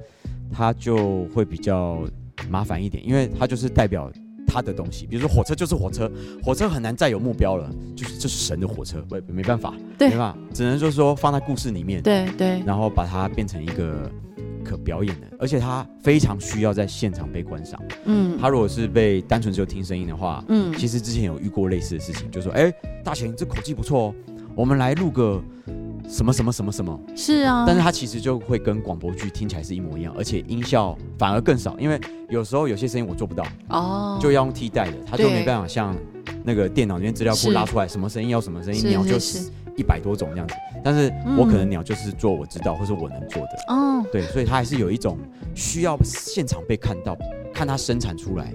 [0.51, 2.03] 他就会比较
[2.49, 4.11] 麻烦一点，因为他就是代表
[4.47, 5.05] 他的东西。
[5.05, 6.11] 比如说火车就是火车，
[6.43, 10.37] 火车很难再有目标了，就是这是神的火车，没没办法，对吧？
[10.53, 14.11] 只能就是说放在故事里面，对对，然后把它变成一个
[14.63, 17.81] 可表演的，而且他非常需要在现场被观赏。
[18.05, 22.73] 嗯，他如果是被单纯只有听声音的话，嗯，其实之前有遇过类似的事情，就说哎，
[23.03, 24.15] 大贤这口技不错哦，
[24.55, 25.41] 我们来录个。
[26.07, 26.99] 什么什么什么什么？
[27.15, 35.95] 是啊，但是它其实就会跟广播剧听起来是一模一样，而且音效反而更少，因为有时候有些声音我做不到哦，就要用替代的，它就没办法像
[36.43, 43.49] 那个电脑里面资料库拉出来什么声音要什么声音，鸟就是一百多种这样子，但是我可能鸟就是做我知道或是我能做的。
[43.69, 45.17] 哦，对，所以它还是有一种
[45.55, 47.17] 需要现场被看到，
[47.53, 48.51] 看它生产出来，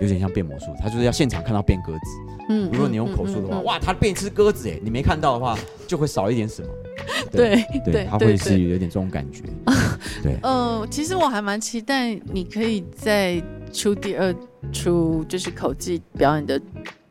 [0.00, 1.98] 有点像变魔术，它就是要现场看到变鸽子，
[2.48, 6.68] 嗯，如果你用口述的话，哇，它变一只鸽子哎，你没看到的话就会少一点什么。
[7.30, 9.42] 对对，他会是有点这种感觉。
[10.22, 14.34] 对，呃，其实我还蛮期待你可以再出第二
[14.72, 16.60] 出，就是口技表演的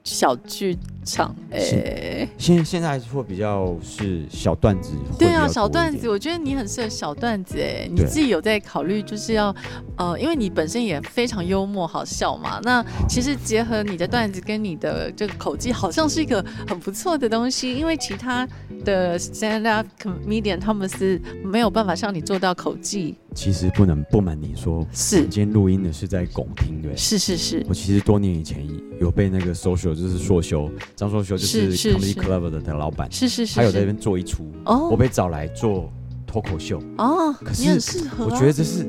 [0.04, 0.78] 小剧。
[1.06, 9.56] 场诶，现现在会比较是小段子，对啊，小段子，我觉得你很适合小段子诶，你自己有在考虑就是要
[9.98, 18.48] 呃，因为你本身也非常幽默好笑嘛，那其实结合你的段子跟你的这个口技，好像是一个很不错的东西，因为其他
[18.84, 23.16] 的 stand up comedian 他们是没有办法像你做到口技。
[23.36, 25.24] 其实不能不瞒你说，是。
[25.24, 28.66] 今天录音的是在拱厅对，是是是，我其实多年以前
[28.98, 30.72] 有被那个 social 就是硕修。
[30.96, 35.92] 张硕修就是 Comedy Club 的的老板，是是是，他有在那边做一出，我被找来做
[36.26, 36.82] 脱口秀。
[36.98, 37.70] 哦，可是
[38.18, 38.88] 我觉得这是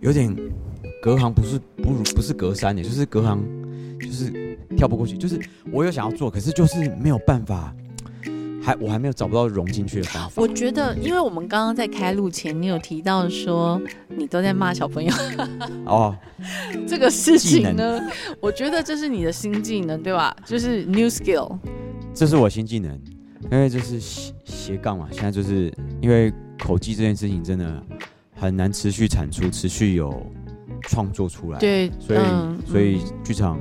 [0.00, 0.34] 有点
[1.00, 3.40] 隔行不是不如不是隔山的，就是隔行，
[4.00, 5.16] 就是跳不过去。
[5.16, 5.40] 就是
[5.72, 7.74] 我有想要做，可是就是没有办法，
[8.66, 10.42] 还我还没有找不到融进去的方法。
[10.42, 15.14] 我觉得，因为我们刚刚在开录前，你有提到说你都在骂小朋友
[15.86, 16.12] 哦，
[16.84, 18.02] 这个事情呢，
[18.40, 20.34] 我觉得这是你的新技能，对吧？
[20.44, 21.56] 就是 new skill，
[22.12, 22.92] 这是我新技能，
[23.52, 25.06] 因为这是斜斜杠嘛。
[25.12, 27.80] 现在就是因为口技这件事情真的
[28.34, 30.26] 很难持续产出，持续有。
[30.88, 32.20] 创作出来，对，所以
[32.64, 33.58] 所以剧场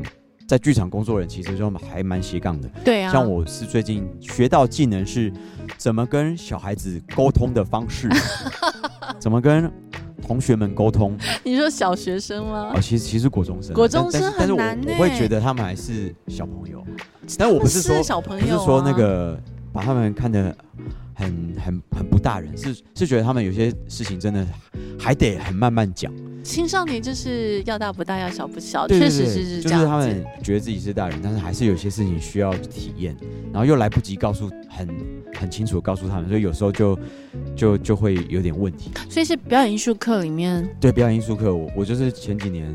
[0.48, 3.12] 在剧场工作人其实就还蛮斜杠的，对啊。
[3.12, 5.32] 像我是最近学到技能是
[5.78, 8.08] 怎么跟小孩子沟通的方式，
[9.20, 9.72] 怎么跟
[10.22, 11.18] 同学们沟通。
[11.44, 12.74] 你说小学生吗？
[12.76, 16.86] 哦，其实其实国中生，国中生很难我会觉得他们还是小朋友，
[17.38, 19.40] 但我不是说小朋友，不是说那个
[19.74, 20.56] 把他们看得
[21.16, 24.46] 很很很不大人，是是觉得他们有些事情真的
[25.00, 26.14] 还得很慢慢讲。
[26.46, 29.80] 青少年就是要大不大，要小不小，确实是是这样。
[29.80, 33.18] 就是他们觉得自己是大人，但是还是有些事情需要体验，
[33.52, 34.88] 然后又来不及告诉很
[35.34, 36.98] 很清楚告诉他们，所以有时候就
[37.56, 38.92] 就就会有点问题。
[39.10, 42.72] 所以是表演艺术课里面，对表演艺术课，我我就是前几年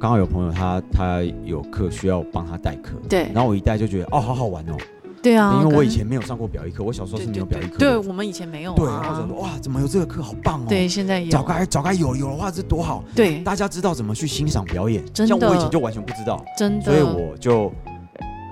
[0.00, 4.76] 刚好有朋友他他有课需要帮他代课，对，然后我一带就觉得哦，好好玩哦。
[5.22, 7.76] 对啊，因为我以前没有上过表演课，我小时候是没有表演课。
[7.76, 8.74] 对，我们以前没有。
[8.74, 10.66] 对，然后说哇，怎么有这个课，好棒哦！
[10.66, 11.30] 对，现在有。
[11.30, 13.04] 早该早该有有的话，这多好。
[13.14, 15.04] 对，大家知道怎么去欣赏表演。
[15.12, 15.28] 真。
[15.28, 16.42] 像我以前就完全不知道。
[16.56, 16.84] 真的。
[16.86, 17.70] 所以我就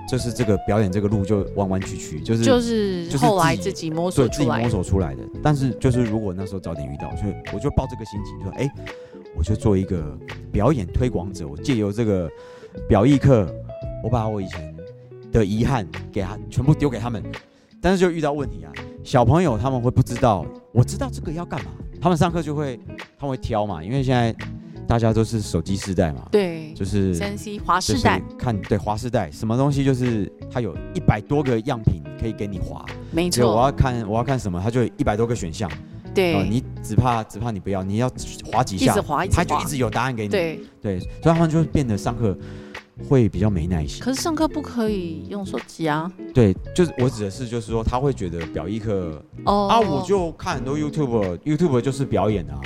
[0.07, 5.23] 就是这个表演这个路就弯弯曲曲，就是就是后来自己摸索出来，自己摸索出来的。
[5.41, 8.71] 但是就是如果那时候早点遇到，就我就抱这个心情，就说哎，
[9.35, 10.15] 我就做一个
[10.51, 12.29] 表演推广者，我借由这个
[12.87, 13.51] 表艺课，
[14.03, 14.75] 我把我以前。
[15.31, 17.23] 的遗憾给他全部丢给他们，
[17.81, 18.71] 但是就遇到问题啊！
[19.03, 22.79] 小朋友他们会不知道，我知道这个要干嘛，他们上课就会
[23.17, 24.35] 他们会挑嘛，因为现在
[24.87, 35.69] 大家都是手机时代嘛，对，就是三 C 华时代，看对华时代，什么东西就是它有一百多个样品可以给你划，没错，我要看我要看什么，它就一百多个选项，
[36.13, 38.11] 对，你只怕只怕你不要，你要
[38.51, 38.93] 划几下，
[39.31, 40.59] 他就一直有答案给你，对。
[40.81, 42.37] 对，所以他们就变得上课。
[43.07, 46.11] 会比较没耐心，可是上课不可以用手机啊。
[46.33, 52.59] 对，就是我指的是，就是说他会觉得表艺课哦啊，我就看很多 YouTube，YouTube 就是表演啊。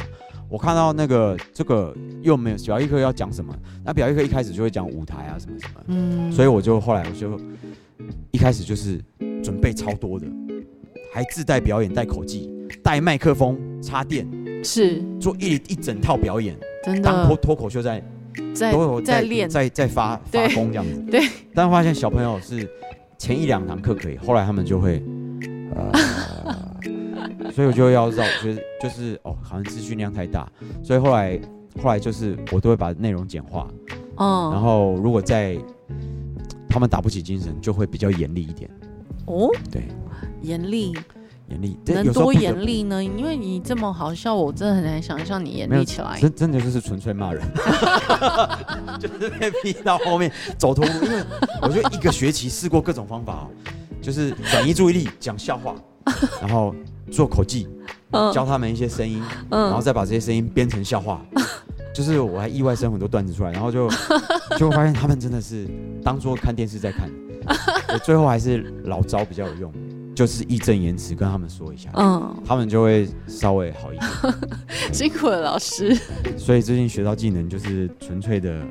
[0.50, 7.40] 我看到那个这个又没有表艺课要讲什么，那表艺课一开始就会讲舞台啊什么什么，嗯，所以我就后来我就
[8.32, 9.02] 一开始就是
[9.44, 10.28] 准备超多的，
[11.14, 12.52] 还自带表演带口技，
[12.84, 14.28] 带麦克风插电，
[14.64, 18.04] 是做一一整套表演，真的当脱脱口秀在。
[18.72, 21.04] 都有在练，在在发发功这样子。
[21.10, 21.22] 对，
[21.54, 22.70] 但发现小朋友是
[23.18, 25.04] 前一两堂课可以，后来他们就会，
[25.76, 25.92] 呃，
[27.52, 30.52] 所以我就要绕，就是就是哦，好像资讯量太大，
[30.84, 31.40] 所以后来
[31.82, 33.68] 后来就是我都会把内容简化，
[34.16, 35.58] 哦，然后如果在
[36.70, 38.70] 他们打不起精神，就会比较严厉一点。
[39.26, 39.84] 哦，对，
[40.42, 40.94] 严厉。
[41.54, 43.04] 严厉能多严厉呢？
[43.04, 46.20] 因为你这么好笑，我真的很难想象你严厉起来。
[46.20, 47.44] 真真的就是纯粹骂人，
[49.00, 51.06] 就是被逼到后面走投无路。
[51.06, 51.24] 因为
[51.62, 53.48] 我觉得一个学期试过各种方法哦，
[54.02, 55.76] 就是转移注意力、讲笑话，
[56.42, 56.74] 然后
[57.12, 57.68] 做口技，
[58.34, 61.22] 教他们一些声音，然后再把这些声音编成笑话。
[61.94, 63.88] 就是我还意外生很多段子出来，然后就
[64.58, 65.68] 就发现他们真的是
[66.04, 67.08] 当做看电视在看。
[68.04, 69.72] 最后还是老招比较有用。
[70.16, 74.10] 就是义正言辞跟他们说一下，嗯，他们就会稍微好一点。
[74.94, 75.96] 辛苦了，老师。
[76.38, 78.64] 所以最近学到技能就是纯粹的。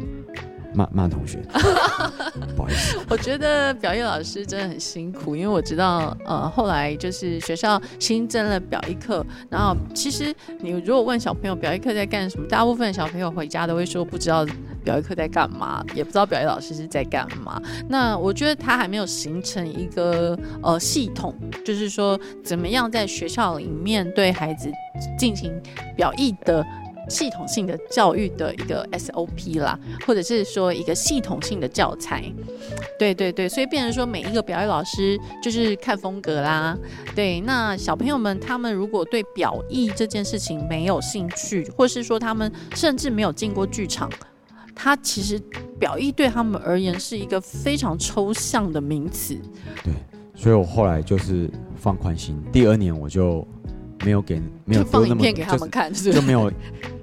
[0.75, 1.39] 骂骂同学，
[2.57, 2.99] 不好意思。
[3.09, 14.47] 我觉得表演老师真的很辛苦，因为我知道，呃，后来就是学校新增了表艺课，然后其实你如果问小朋友表艺课在干什么，大部分小朋友回家都会说不知道
[14.85, 17.61] 表艺课在干嘛，也不知道表演老师是在干嘛。
[17.89, 24.71] 那我觉得他还没有形成一个呃系统，就是说怎么样在学校里面对孩子
[25.19, 25.53] 进行
[25.97, 26.65] 表意的。
[27.09, 32.25] 系统性的教育的一个 SOP 啦，或者是说一个系统性的教材，
[32.99, 36.77] 对对对，所以变成说每一个表演老师就是看风格啦。
[37.15, 44.11] 对，那小朋友们他们如果对表意这件事情没有兴趣，或是说他们甚至没有进过剧场，
[44.75, 45.41] 他其实
[45.79, 49.37] 表意对他们而言是一个非常抽象的名词。
[49.83, 49.93] 对，
[50.35, 53.47] 所以我后来就是放宽心，第二年我就。
[54.05, 56.51] 没有给，没有放影片给他们看，就没有，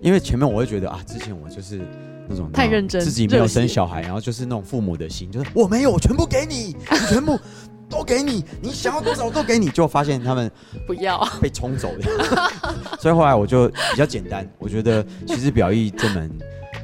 [0.01, 1.81] 因为前面我会觉得啊，之前我就是
[2.27, 7.37] 那种太认真，自己没有生小孩，然后就是那种父母的心，就是我没有，我全部给你，你全部
[7.89, 10.49] 都给你，你想要多少我都给你，就发现他们
[10.85, 11.19] 不要。
[11.41, 12.49] 被冲走了，
[13.01, 16.31] 所以后来我就比较简单，我觉得其实表意这门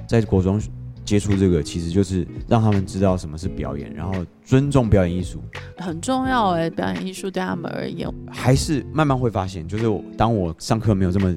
[0.08, 0.60] 在国中
[1.06, 5.40] 接触这个，其实就是让他们知道什么是表演，然后尊重表演艺术，
[5.78, 6.68] 很重要哎。
[6.70, 9.86] 表演艺术对他们而言，还是慢慢会发现，就是
[10.18, 11.36] 当我上课没有这么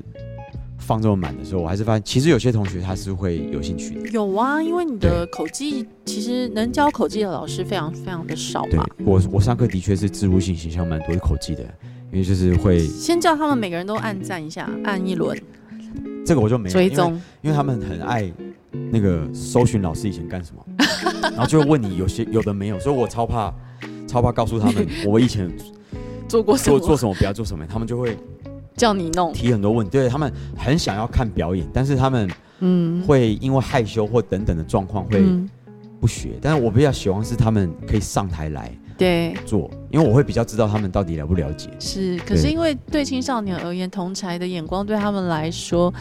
[0.89, 4.09] 放这么满的时候，我还是发现，其实有些同学他是会有兴趣的。
[4.09, 8.87] 有啊，因为你的口技，其实能教口技的老师非常非常的少嘛。
[9.05, 11.63] 我我上课的确是植入性形象蛮多的口技的，
[12.11, 15.39] 因为就是会先叫他们每个人都按赞一下，按一轮。
[16.25, 18.33] 这个我就没追踪，因为他们很爱
[18.91, 20.65] 那个搜寻老师以前干什么，
[21.21, 23.55] 然后就问你有些有的没有，所以我超怕
[24.07, 25.51] 超怕告诉他们我以前
[26.29, 28.17] 做 过做做什么不要做什么，他们就会
[28.79, 29.33] 叫你弄。
[29.35, 33.03] 提很多问题，对他们很想要看表演，但是他们嗯。
[33.07, 35.23] 会因为害羞或等等的状况会
[36.01, 38.73] 不学，但是我比较喜欢是他们可以上台来。
[38.99, 41.71] 对，做，因为我会比较知道他们到底了不了解。
[41.79, 45.95] 是，可是因为对青少年而言，同才的眼光对他们来说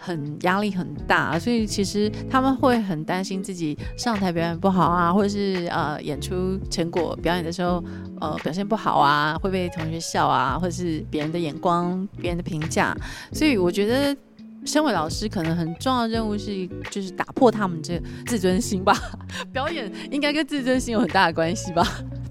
[0.00, 7.84] 很压力很大，所以其实他们会很担心自己上台表演不好啊，或者是呃演出成果表演的时候
[8.18, 12.96] 呃表现不好啊，会被同学笑啊，或者是别人的眼光、别人的评价。
[13.30, 14.16] 所以我觉得，
[14.64, 18.98] 身为老师，可能很重要的任务是就是打破他们这自尊心吧。
[19.52, 21.86] 表演应该跟自尊心有很大的关系吧。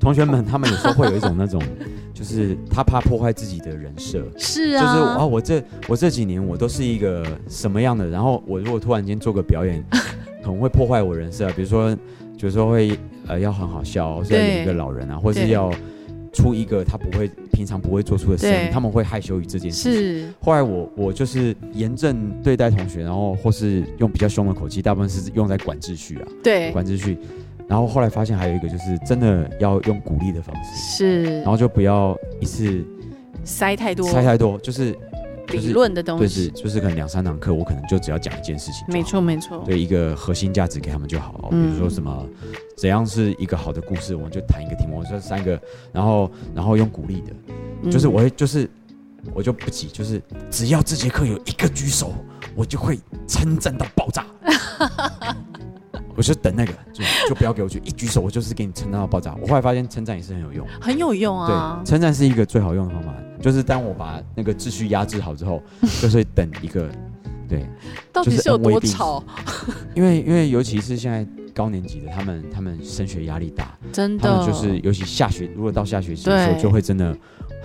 [0.07, 1.61] 同学们，他们有时候会有一种那种，
[2.15, 4.23] 就是他怕破坏自己的人设。
[4.37, 8.07] 是啊，就是啊，我这我这几年我都是一个什么样的？
[8.07, 9.83] 然后我如果突然间做个表演，
[10.41, 11.51] 可能会破坏我人设。
[11.51, 11.93] 比如说，
[12.39, 12.97] 有时候会
[13.27, 15.69] 呃要很好笑，是要演一个老人啊，或是要
[16.31, 20.01] 出一个他不会平常不会做出的声音，他们会害羞于这件事情。
[20.01, 20.33] 是。
[20.39, 26.27] 后来我我就是严正对待同学，然后或是用比较凶的口气，大部分是用在管秩序啊。
[26.41, 26.71] 对。
[26.71, 27.17] 管秩序。
[27.68, 32.86] 然后后来发现还有一个就是真的要用鼓励的方式，是，然后就不要一次
[33.43, 34.97] 塞太多，塞太多，就是
[35.49, 42.26] 理论的东西，就是就是可能两三堂课，我可能就只要讲一件事情，没错没错，对一个核心价值给他们就好，比如说什么
[42.78, 45.59] 怎样是一个好的故事，我们就谈一个题目，我说三个，
[45.91, 48.70] 然后然后用鼓励的，就是我会就是
[49.34, 52.13] 我就不急，就是只要这节课有一个举手，
[52.55, 52.97] 我就会
[53.28, 54.26] 称赞到爆炸。
[56.15, 59.35] 我就等那个，就就不要给我去一举手，我就是给你称赞到爆炸。
[59.41, 61.81] 我后来发现称赞也是很有用，很有用啊。
[61.83, 65.61] 对，称赞是一个最好用的方法，就是当我把那个秩序压制好之后，
[66.01, 66.89] 就是等一个，
[67.47, 67.65] 对，
[68.11, 69.23] 到底是有多吵？
[69.95, 77.17] 因为因为尤其是现在高年级的，他们他们升学压力大，真的，他们就是尤其下学，如果到下学期的时候，就会真的。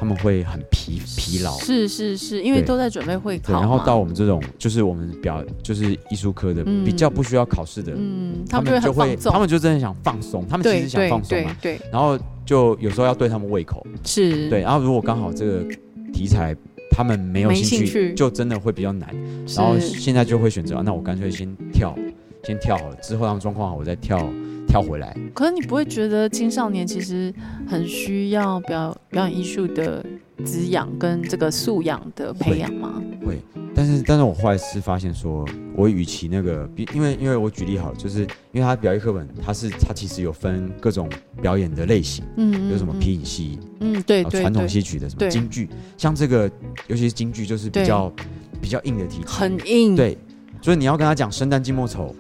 [0.03, 3.53] 他们会很疲疲劳，是是是，因为都在准备会考。
[3.53, 11.79] 然后到我们这种，就是我们表，就是艺术科的，比较不需要考试的，嗯，他们就会，他们就真的想放松，他们其实想放松嘛，对。
[11.93, 14.63] 然后就有时候要对他们胃口，是对。
[14.63, 15.65] 然后如果刚好这个
[16.13, 16.53] 题材
[16.91, 19.09] 他们没有兴趣，就真的会比较难。
[19.57, 21.97] 然后现在就会选择，那我干脆先跳，
[22.45, 24.28] 先跳好了，之后让状况好，我再跳。
[24.64, 27.34] 跳回来，可是你不会觉得青少年其实
[27.68, 30.03] 很需要表表演艺术的
[30.47, 33.03] 滋养跟这个素养的培养吗？
[33.22, 33.38] 会，
[33.74, 38.20] 但是但是我后来是发现说，我与其那个，因为因为我举例好了，就是
[38.53, 41.07] 因为他表演课本，它是它其实有分各种
[41.43, 45.68] 表演的类型，嗯，有什么皮影戏，嗯，对对，传统戏曲的什么京剧，
[45.99, 46.51] 像这个
[46.86, 48.11] 尤其是京剧，就是比较
[48.59, 50.16] 比较硬的题材，很硬，对，
[50.63, 52.15] 所以你要跟他讲生旦净末丑。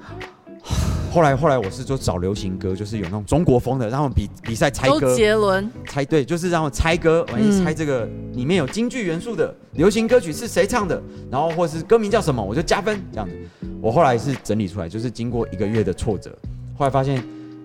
[1.10, 5.00] 后来，后来我是就找流行歌，就是有那种中国风的，然后比比赛猜歌。
[5.00, 13.34] 周杰伦猜对，就是让我猜歌，万一猜这个里面有京剧元素的流行歌曲是谁唱的，然后或是歌名叫什么，我就加分这样子。
[13.80, 16.34] 我后来是整理出来，就是经过一个月的挫折，
[16.78, 17.22] 后来发现，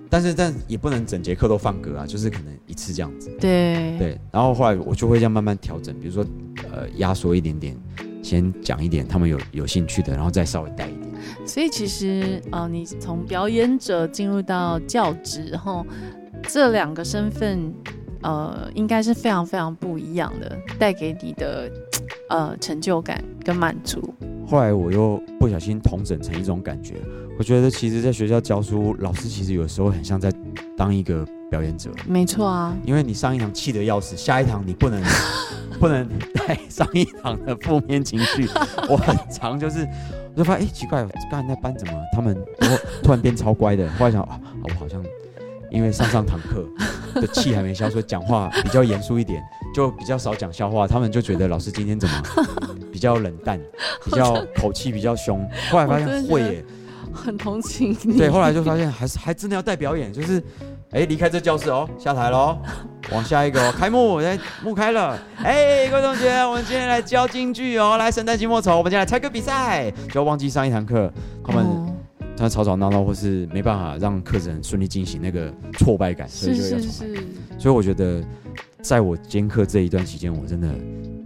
[0.10, 3.30] 但是但也不能整节课都放歌啊，就是可能一次这样子。
[3.40, 6.26] 对对，然后后来我就会这样慢慢调整，比如说
[6.74, 7.78] 呃压缩一点点，
[8.28, 11.08] 先讲一点他们有有兴趣的，然后再稍微带一点。
[11.46, 15.86] 所以其实，呃，你从表演者进入到教职后，
[16.44, 17.74] 这两个身份，
[18.22, 21.72] 呃，应该是非常非常不一样的，带给你的，
[22.30, 24.14] 呃，成就感跟满足。
[24.46, 26.96] 后来我又不小心同整成一种感觉，
[27.40, 30.32] 我觉得其实在学校教书，老师其实有时候很像在
[30.76, 31.90] 当一个表演者。
[32.06, 35.02] 没错啊，因为你上一堂气得要死，下一堂你不能
[35.80, 38.48] 不能带上一堂的负面情绪。
[38.90, 39.88] 我很常就是。
[40.36, 42.68] 我就发现哎，奇怪，刚才那班怎么他们突
[43.02, 43.90] 突然变超乖的？
[43.94, 45.04] 后来想啊，我好像
[45.72, 46.64] 因为上上堂课
[47.20, 49.42] 的气还没消，所以讲话比较严肃一点，
[49.74, 50.88] 就比较少讲笑话。
[50.88, 52.22] 他们就觉得老师今天怎么
[52.94, 53.60] 比较冷淡，
[54.06, 55.44] 比较口气比较凶。
[55.72, 56.66] 后来发现会耶，
[57.12, 58.16] 很同情你。
[58.16, 60.40] 对，后来就发现还是还真的要带表演，就是。
[60.92, 62.58] 哎，离开这教室哦，下台喽，
[63.12, 65.20] 往下一个哦，开幕，哎，幕开了。
[65.44, 69.92] 哎，各位同学，我们今天来教京剧哦，来《神探金莫愁》，我们今天来猜歌比赛。
[70.12, 71.12] 就要忘记上一堂课，
[71.44, 71.66] 他们
[72.38, 77.22] 他吵吵闹闹，或是没办法让课程顺利进行，那个挫败感，所以就要重来。
[77.60, 78.24] 所以我觉得，
[78.82, 80.70] 在我兼课这一段期间，我真的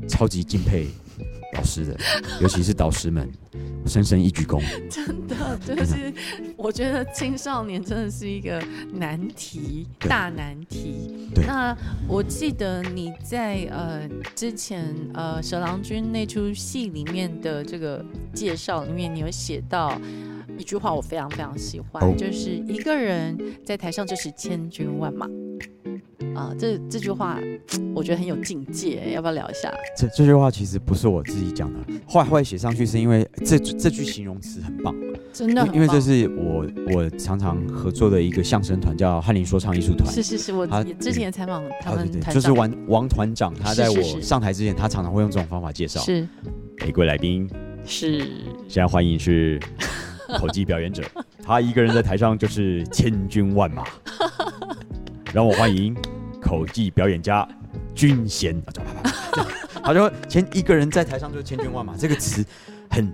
[0.07, 0.87] 超级敬佩
[1.55, 1.95] 老师的，
[2.41, 3.29] 尤其是导师们。
[3.87, 4.61] 深深一鞠躬，
[5.65, 6.11] 就是，
[6.57, 8.61] 我觉得青少年真的是一个
[8.93, 11.29] 难题，大难题。
[11.47, 11.75] 那
[12.07, 18.03] 我记得你在呃之前呃蛇郎君那出戏里面的这个
[18.33, 19.99] 介绍里面，你有写到
[20.57, 25.27] 一句话，我非常非常喜欢，就是一个人在台上就是千军万马。
[26.35, 27.39] 啊，这这句话
[27.93, 29.71] 我觉得很有境界，要不要聊一下？
[29.97, 34.95] 这这句话其实不是我自己讲的，后来后来写上去是因为这这句形容词很棒，
[35.33, 40.11] 真的，因为这是我我常常合作的一个相声团，叫翰林说唱艺术团。
[40.11, 40.65] 是是是，我
[40.99, 45.99] 之前也采访他们，就是王王团长，他在我上台之前，他常常会用这种方法介绍。
[46.01, 46.27] 是，
[46.79, 47.49] 玫瑰来宾
[47.85, 48.19] 是，
[48.67, 49.59] 现在欢迎是
[50.37, 51.03] 口技表演者，
[51.43, 53.83] 他一个人在台上就是千军万马，
[55.33, 55.95] 让我欢迎。
[56.41, 57.47] 口技表演家
[57.95, 58.59] 军衔，
[59.83, 62.43] 他说：“前一个人在台上就千军万马。”这个词
[62.89, 63.11] 很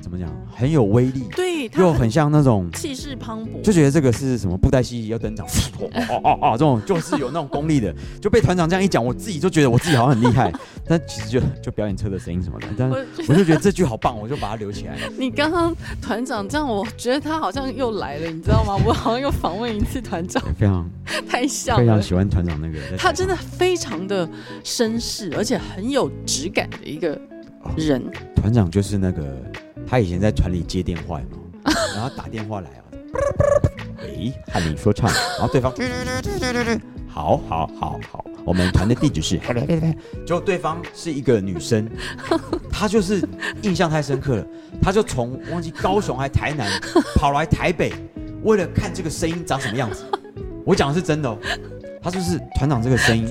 [0.00, 0.28] 怎么讲？
[0.54, 5.46] 很有威力，对，又很像那种气势磅礴，就觉得这个是什么布袋戏要登场，
[5.78, 7.94] 哦哦哦哦，这种就是有那种功力的。
[8.20, 10.52] 就被团长这样一讲，我自己就觉得我自己好像很厉害。
[10.86, 14.96] 但其实就就表演车的声音什么的，但我就觉得这句好棒，我就把它留起来。
[15.18, 18.74] 你刚刚团长这样，我觉得他好像又来了，你知道吗？
[18.84, 20.88] 我好像又访问一次团长，非常
[21.28, 24.28] 太像，非常喜欢团长那个，他真的非常的
[24.64, 27.20] 绅士，而且很有质感的一个
[27.76, 28.02] 人。
[28.34, 29.36] 团长就是那个。
[29.88, 31.38] 他以前在团里接电话嘛，
[31.94, 32.84] 然后打电话来啊，
[34.02, 35.72] 喂，和你说唱，然后对方，
[37.08, 39.40] 好好好好，我们团的地址是，
[40.26, 41.88] 就对方是一个女生，
[42.70, 43.26] 她就是
[43.62, 44.46] 印象太深刻了，
[44.82, 46.70] 她就从忘记高雄还台南
[47.14, 47.92] 跑来台北，
[48.42, 50.04] 为了看这个声音长什么样子，
[50.66, 51.38] 我讲的是真的哦，
[52.02, 53.26] 她就是团长这个声音。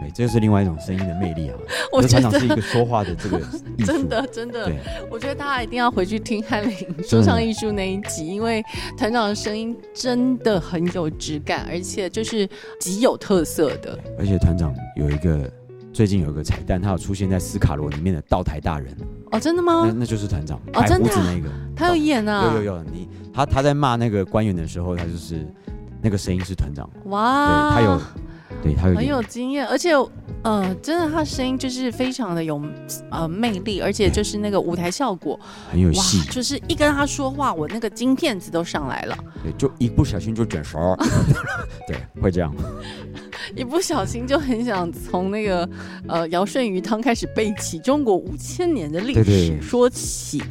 [0.00, 1.56] 对，这就是另外一种声音的魅力啊！
[1.92, 3.40] 我觉得是一个说话的这个
[3.84, 4.78] 真的 真的，对，
[5.10, 6.74] 我觉得大家一定要回去听翰林
[7.04, 8.64] 说唱艺术那一集，因为
[8.96, 12.48] 团长的声音真的很有质感，而且就是
[12.80, 13.98] 极有特色的。
[14.18, 15.50] 而且团长有一个
[15.92, 18.96] 最近有一个彩蛋，他有出现在斯卡罗里面的道台大人
[19.32, 19.84] 哦，真的吗？
[19.86, 22.50] 那那就是团长白胡子那个，他有演啊？
[22.54, 25.46] 有有有，你他他在骂那个官员的时候，他就是
[26.00, 28.00] 那个声音是团长哇，对他有。
[28.62, 29.90] 对他很有经验，而且，
[30.42, 32.60] 呃，真的，他声音就是非常的有
[33.10, 35.38] 呃魅力，而且就是那个舞台效果
[35.70, 39.16] 很有戏，就是一跟他说话，我那个金片子都上来了。
[39.42, 40.96] 对，就一不小心就卷舌，
[41.88, 42.54] 对，会这样。
[43.56, 45.68] 一不小心就很想从那个
[46.06, 50.42] 呃尧舜禹汤开始背起中国五千年的历史说起。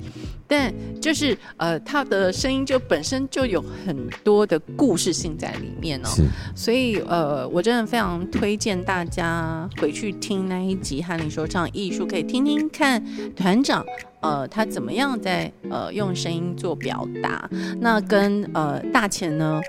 [0.49, 6.09] 但就是呃，他的声音就本身就有很多的故事性在里面哦，
[6.55, 13.01] 所以呃，我真的非常推荐大家回去听那一集《翰林说唱艺术》，可以听听看
[13.35, 13.85] 团长
[14.21, 17.47] 呃他怎么样在呃用声音做表达，
[17.79, 19.61] 那跟呃大钱呢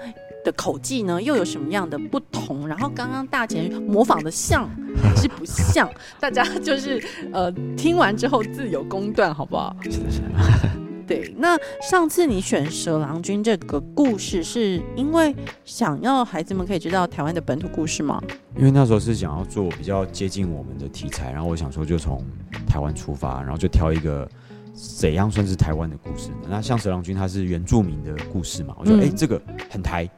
[0.44, 2.66] 的口技呢又有什么样的不同？
[2.66, 4.68] 然后刚刚大前模仿的像
[5.02, 5.88] 还是不像？
[6.20, 9.74] 大家就是呃听完之后自有公断，好不好？
[9.82, 10.26] 是的，是的。
[11.10, 15.34] 对，那上次你选蛇郎君这个故事，是因为
[15.64, 18.22] 想要孩子们可以知道台湾的本土故事吗？
[18.56, 22.24] 因为那时候是想要做比较接近我们的题材，然后我想说就从
[22.64, 24.28] 台湾出发，然后就挑一个
[24.72, 26.46] 怎样算是台湾的故事呢。
[26.48, 30.08] 那像蛇郎君他是原住民的故事嘛，我觉得哎这个很台，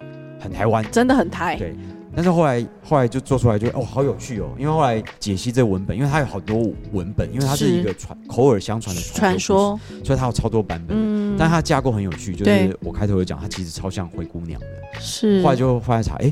[0.42, 1.56] 很台湾，真的很台。
[1.56, 1.74] 对。
[2.14, 4.50] 但是后来，后来就做出来就哦，好有趣哦！
[4.58, 10.94] 因为后来解析这文本，因为它有好多文本，因为它是一个传口耳相传的传说，所以它有超多版本。
[10.94, 14.66] 嗯，但它架构很有趣，就是我开头有讲，它其实超像灰姑娘的。
[15.00, 15.42] 是。
[15.42, 16.30] 后来就后来查，哎，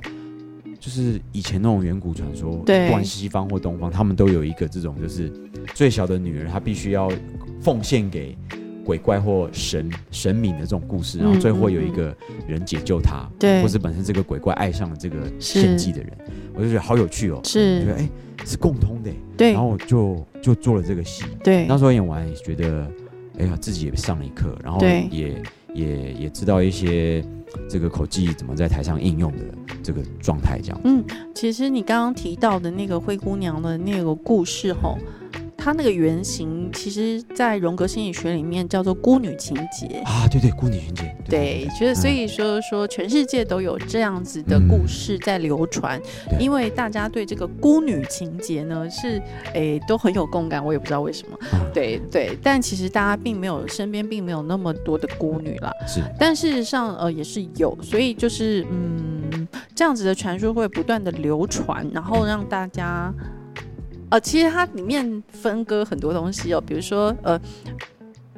[0.79, 5.33] 就是以前那种远古传说，不管西方或东方，他们都有一个这种，就是
[5.73, 7.11] 最小的女儿，她必须要
[7.63, 8.37] 奉献给。
[8.91, 12.13] 鬼怪或神神明的这种故事，然后最后有一个
[12.49, 16.11] 人解救他，对，或是本身这个鬼怪爱上了这个献祭的人，
[16.55, 18.09] 我就觉得好有趣哦，是，觉得哎
[18.45, 22.85] 是共通的，对，然后就就做了这个戏，对，那时候演完觉得
[23.39, 25.41] 哎呀自己也上了一课，然后也
[25.73, 27.25] 也也知道一些
[27.69, 29.39] 这个口技怎么在台上应用的
[29.85, 34.99] 这个状态，这样，嗯，其实你刚刚提到的那个灰姑娘的那个故事，吼。
[35.61, 39.99] 它那个原型，其实，在荣格心理学里面叫做孤女情节。
[40.05, 46.01] 啊，对对，孤女情节，对，其实所以说说全世界都有这样子的故事在流传，
[46.39, 49.21] 因为大家对这个孤女情节呢是
[49.53, 51.37] 诶都很有共感，我也不知道为什么，
[51.75, 63.13] 对对，但其实大家并没有身边并没有那么多的孤女啦，是，但事实上呃也是有，所以就是嗯这样子的传说会不断的流传，然后让大家。
[64.11, 67.41] 呃，其实它里面分割很多东西哦，比如说呃，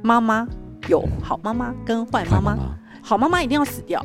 [0.03, 0.47] 妈妈
[0.89, 2.57] 有好妈妈跟坏妈妈，
[3.03, 4.05] 好妈妈一定要死掉，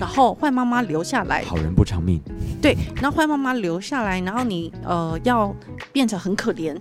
[0.00, 2.20] 然后坏妈妈留下来，好人不长命，
[2.62, 5.54] 对，那坏妈妈留下来，然后你呃要
[5.92, 6.74] 变成很可怜，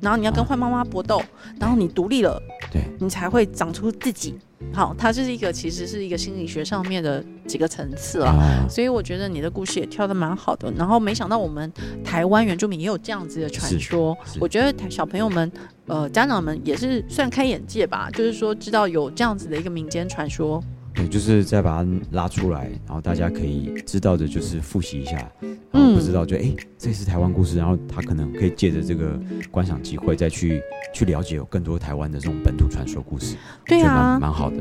[0.00, 1.22] 然后你要跟坏妈妈搏斗，
[1.58, 2.40] 然后你独立了，
[2.70, 4.38] 对你才会长出自己。
[4.72, 8.34] 好，它就是一个，其实是一个心理学上面的几个层次啊，
[8.68, 10.70] 所以我觉得你的故事也跳的蛮好的。
[10.72, 11.72] 然后没想到我们
[12.04, 15.50] 台湾原住民也有这样子的传说，我觉得台小朋友们，
[15.86, 20.62] 呃，家长们也是算开眼界吧，就是说知道有这样子的一个民间传说。
[20.98, 25.30] 对，就是再把它拉出来，然后大家可以知道的，就是复习一下。
[25.70, 29.16] 然后，不知道就哎，这是台湾故事，然后他可能可以借着这个
[29.48, 30.60] 观赏机会，再去
[30.92, 33.36] 去了解有更多台湾的这种本土传说故事。
[33.64, 34.56] 对啊，蛮好的。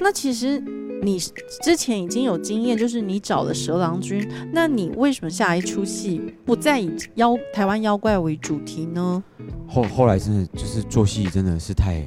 [0.00, 0.62] 那其实
[1.02, 1.18] 你
[1.62, 9.24] 之前已经有经验，就是你找了蛇郎君，那你为什么下一出戏不再以妖台湾妖怪为主题呢？
[9.66, 12.06] 后后来真的就是做戏真的是太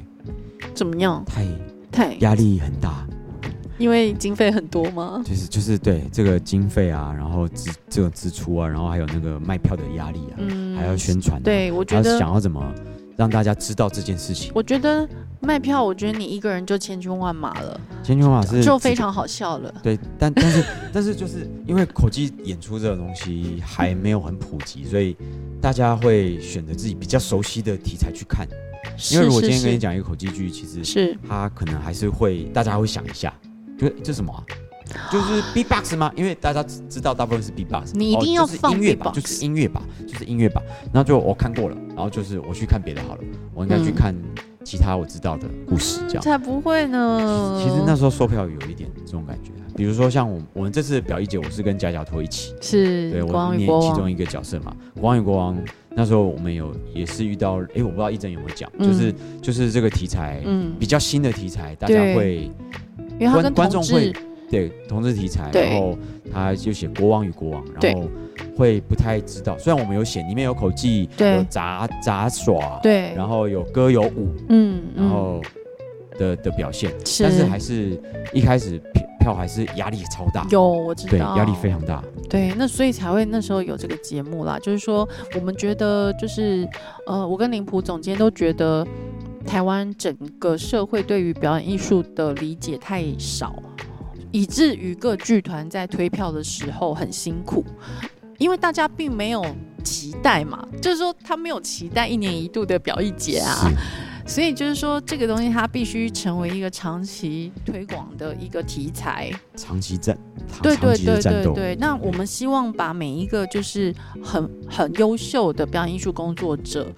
[0.72, 1.24] 怎么样？
[1.26, 1.44] 太
[1.90, 3.04] 太压力很大。
[3.82, 5.20] 因为经费很多吗？
[5.26, 12.72] 就是就是对这个经费啊，然后支这个支出啊，然后还有那个卖票的压力啊，嗯，还要宣传，对我觉得想要怎么
[13.16, 14.52] 让大家知道这件事情。
[14.54, 15.08] 我觉得
[15.40, 19.74] 卖票，我觉得你一个人就千军万马了，千军万马是就非常好笑了。
[19.82, 20.64] 对，但但是
[20.94, 25.16] 但是就是因为口技演出这个东西还没有很普及，所以
[25.60, 28.46] 大家会选择自己比较熟悉的题材去看。
[29.10, 33.32] 因为如果今天跟你讲一个口技剧，其实是他可能还是会大家会想一下。
[34.02, 34.32] 这什么？
[35.10, 36.12] 就是 B-box 吗？
[36.14, 40.60] 因为大家知道大部分是 B-box，你一定要放音乐吧，就是音乐吧，就是音乐吧。
[40.92, 43.20] 然后就我看过了，然后就是我去看别的好了，
[43.54, 44.14] 我应该去看
[44.62, 47.58] 其他我知道的故事，这样才不会呢。
[47.62, 54.76] 其实那时候售票有一点这种感觉，比如说像我我们这次表一姐，我是跟贾小托一起，是对我演其中一个角色嘛。
[54.94, 55.56] 国王与国王
[55.94, 62.50] 那时候我们有也是遇到，哎，我不知道一真有没有讲，就是就是这个题材，嗯，比较新的题材，大家会。
[63.30, 64.12] 观观众会
[64.50, 65.96] 对同志题材，然后
[66.32, 68.08] 他就写国王与国王，然后
[68.56, 69.56] 会不太知道。
[69.56, 75.40] 虽然我们有写，里面有口技，有杂杂耍，对，然后有歌有舞，嗯，然后
[76.18, 77.98] 的的表现，但是还是
[78.32, 80.46] 一开始票票还是压力超大。
[80.50, 82.04] 有我知道，对，压力非常大。
[82.28, 84.58] 对，那所以才会那时候有这个节目啦。
[84.58, 86.68] 就是说，我们觉得就是
[87.06, 88.86] 呃，我跟林普总监都觉得。
[89.46, 93.54] 台湾整个社会对于表演艺术的理解太少，
[94.30, 97.64] 以至于各剧团在推票的时候很辛苦，
[98.38, 99.44] 因为大家并没有
[99.84, 103.68] 期待嘛，就是说他没有期待一年一度的表艺节啊，
[104.26, 110.16] 所以就是说这个东西它必须成为一个长期推广的一个题材，长期战，
[110.62, 111.76] 对对对对对。
[111.80, 116.90] 那我们希望把每一个就是很很优秀的表演艺术工作者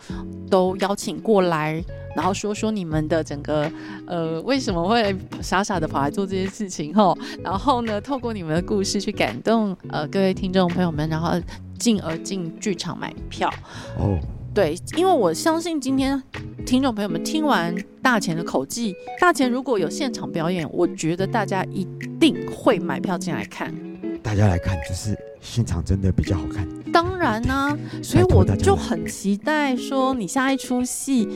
[0.50, 1.82] 都邀请过来。
[2.14, 3.70] 然后说说你们的整个，
[4.06, 6.94] 呃，为什么会傻傻的跑来做这些事情？
[6.94, 11.32] 吼，然后呢，透过你们的故事去感动呃各位听众朋友们，然后
[11.78, 13.52] 进而进剧场买票。
[13.98, 14.18] 哦，
[14.54, 16.22] 对，因为我相信今天
[16.64, 21.86] 听众朋友们听完大钱的口技，大钱如果有现场表演，我觉得大家一
[22.20, 23.74] 定会买票进来看。
[24.22, 26.66] 大家来看，就是现场真的比较好看。
[26.94, 31.28] 当然呢，所以我就很期待说你下一出戏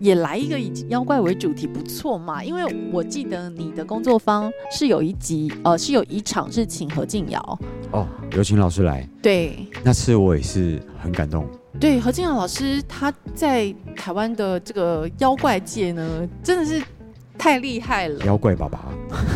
[0.00, 2.42] 也来一个以妖怪为主题，不错嘛。
[2.42, 7.58] 因为我记得你的工作坊是有一集，呃，是有一场是请何静瑶
[7.92, 9.08] 哦，有请老师来。
[9.22, 11.46] 对，那次我也是很感动。
[11.78, 16.82] 对，何静瑶老师他在台湾的这个妖怪界呢，真的是
[17.38, 18.24] 太厉害了。
[18.24, 18.86] 妖怪爸爸，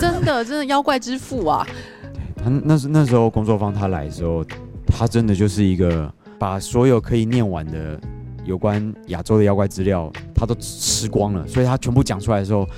[0.00, 1.64] 真的真的妖怪之父啊。
[2.42, 4.44] 他那时那时候工作坊他来的时候，
[4.86, 7.98] 他真的就是一个把所有可以念完的
[8.44, 11.46] 有关亚洲的妖怪资料，他都吃光了。
[11.46, 12.68] 所以他全部讲出来的时候，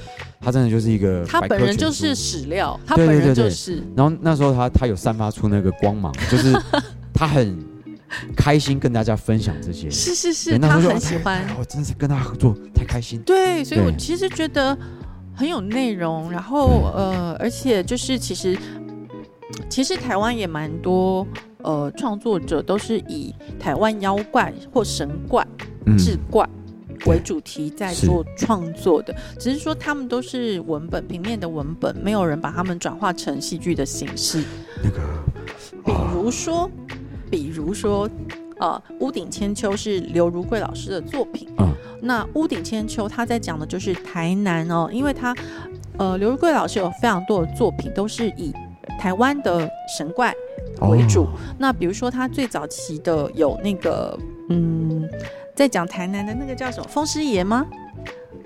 [0.41, 3.83] 他真的就是一个他本人就是史料，他本人就是。
[3.97, 6.53] 然后那时候他他有散发出那个光芒，就是
[7.13, 7.59] 他很
[8.37, 9.91] 开心跟大家分享这些。
[9.91, 11.45] 是是是，他很喜欢。
[11.59, 13.21] 我真的是跟他合作太开心。
[13.23, 14.77] 对，所以我其实觉得
[15.35, 18.57] 很有内容，然后呃，而且就是其实。
[19.69, 21.27] 其实台湾也蛮多，
[21.67, 25.45] 呃，创作者都是以台湾妖怪或神怪
[25.99, 26.49] 志怪
[27.07, 34.45] 为主题在做创作的，只是说他们都是文本平面的文本，没有人把他们转化成戏剧的形式。
[34.81, 35.01] 那个，
[35.85, 36.71] 比如说，
[37.29, 38.09] 比如说，
[38.61, 41.49] 呃，屋顶千秋是刘如桂老师的作品。
[41.59, 45.35] 嗯，那屋顶千秋他在讲的就是台南哦，因为他，
[45.99, 48.53] 呃，刘如桂老师有非常多的作品都是以
[49.01, 50.33] 台湾的神怪
[50.83, 51.27] 为主。
[51.59, 54.19] 那比如说他最早期的有那个，
[54.51, 55.09] 嗯。
[55.55, 57.67] 在讲台南的那个叫什么风师爷吗？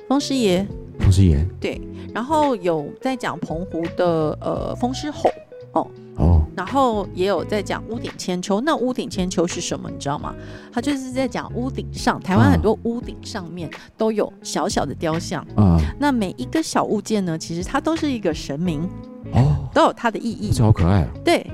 [0.08, 0.64] 风师爷，
[1.00, 1.80] 风师爷，对。
[2.14, 5.28] 然后有在讲澎湖的呃风师吼
[5.72, 8.60] 哦哦，然后也有在讲屋顶千秋。
[8.60, 9.90] 那屋顶千秋是什么？
[9.90, 10.32] 你知道吗？
[10.72, 13.68] 他就是在讲屋顶上，台湾很多屋顶上面
[13.98, 15.80] 都有小小的雕像啊。
[15.98, 18.88] 那每一个小物件呢，其实它都是一个神明
[19.32, 20.52] 哦，都有它的意义。
[20.52, 21.08] 这好可爱啊！
[21.24, 21.44] 对。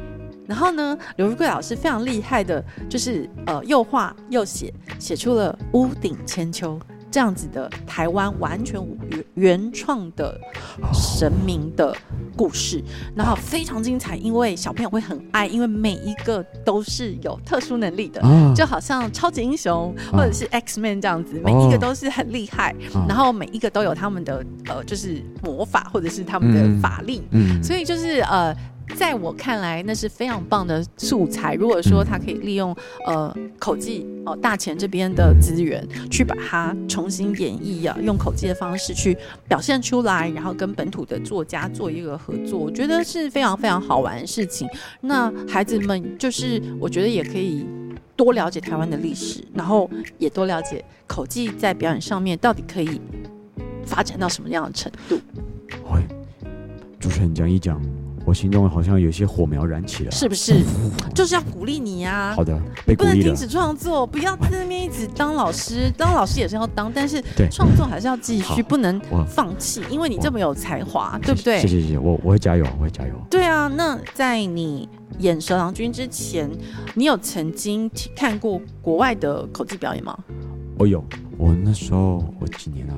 [0.47, 6.79] 然后呢，刘如桂老师非常厉害的，就是呃，又画又写，写出了《屋顶千秋》
[7.11, 8.81] 这样子的台湾完全
[9.11, 10.39] 原原创的
[10.93, 11.97] 神明的
[12.37, 12.83] 故事，
[13.15, 18.21] 然后非常精彩，因为小朋友会很爱，因为每一个都是有特殊能力的，
[18.55, 22.75] 就好像超级英雄或者是 X Man 这样子，每一个都是很厉害，
[23.09, 27.23] 然后每一个都有他们的呃，就是魔法或者是他们的法力，
[27.63, 28.55] 所以就是呃。
[28.95, 31.55] 在我看来，那是非常棒的素材。
[31.55, 32.75] 如果说他可以利用
[33.07, 39.17] 呃口技哦大钱这边的资源，去把它重新演绎啊，用口技的方式去
[39.49, 44.69] 表现出来，然后跟本土的作家做一个合作，我觉得是非常非常好玩的事情。
[45.01, 47.67] 那孩子们就是我觉得也可以
[48.15, 53.01] 多了解台湾的历史，然后也多了解口技在表演上面到底可以
[53.85, 55.19] 发展到什么样的程度。
[57.01, 57.81] 主持人讲一讲。
[58.27, 60.65] 我心中好像有些火苗燃起了，是不是？
[61.15, 62.35] 就是要鼓励你呀。
[62.35, 65.89] 好的，被鼓励不能停止创作，不要在那边一直当老师。
[65.97, 67.23] 当老师也是要当，但是
[67.53, 71.61] 创作还是要继续，不能放弃，因为你这么有才华，对不对？
[71.61, 73.15] 谢谢谢谢，我我会加油，我会加油。
[73.31, 74.89] 对啊，那在你
[75.21, 76.51] 演蛇郎君之前，
[76.95, 80.19] 你有曾经看过国外的口技表演吗？
[80.77, 81.03] 我有，
[81.39, 82.97] 我那时候我几年啊？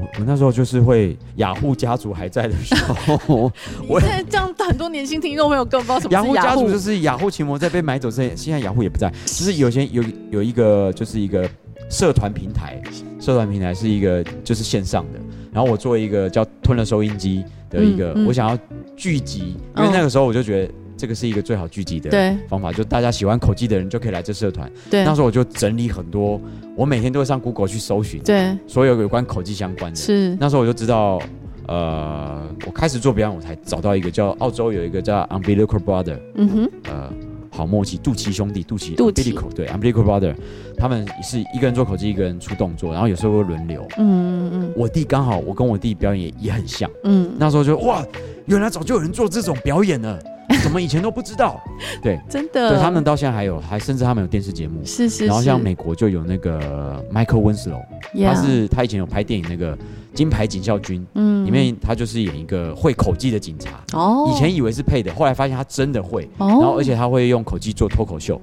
[0.00, 3.50] 我我那时候就是会雅虎家族还在的时候，
[3.88, 6.34] 我现在这样很多年轻听众朋友根本不知道什么雅虎。
[6.34, 11.48] 家族就是雅虎琴魔在被买走之前，现在雅虎也不在，就是有些有有一个就是一个
[11.90, 12.80] 社团平台，
[13.18, 15.18] 社团平台是一个就是线上的，
[15.52, 18.58] 然后我做一个叫吞了收音机的一个，我想要
[18.96, 20.72] 聚集，因为那个时候我就觉得。
[20.96, 22.10] 这个是一个最好聚集的
[22.48, 24.70] 方法，就大家喜欢口技的人就可以来这社团。
[24.90, 26.40] 对，那时候我就整理很多，
[26.74, 29.96] 我每天都会上 Google 去搜寻，对，所有有关口技相关的。
[29.96, 31.20] 是，那时候我就知道，
[31.66, 37.12] 呃，我开始做表演，我才找到一个叫澳洲有一个叫 Umbilical Brother，嗯哼，呃，
[37.56, 40.34] 好默契，杜奇兄弟，杜奇，Umbilical，对，Umbilical Brother，
[40.76, 43.86] 他们是一个人做口技，一个人出动作，然后有时候会轮流。
[43.96, 44.72] 嗯嗯嗯。
[44.76, 46.90] 我弟刚好，我跟我弟表演也也很像。
[47.04, 47.34] 嗯。
[47.38, 48.04] 那时候就哇，
[48.44, 50.18] 原来早就有人做这种表演了。
[50.62, 51.60] 怎么以前都不知道？
[52.00, 52.70] 对，真的。
[52.70, 54.80] 对他们到现在还有，还甚至他们有电视节目。
[54.84, 55.26] 是是。
[55.26, 57.82] 然后像美国就有那个 Michael Winslow，
[58.24, 59.76] 他是他以前有拍电影那个
[60.16, 63.84] 《金牌警校军》，嗯，里面他就是演一个会口技的警察。
[63.92, 64.28] 哦。
[64.32, 66.28] 以前以为是配的，后来发现他真的会。
[66.38, 66.48] 哦。
[66.48, 68.40] 然后而且他会用口技做脱口秀，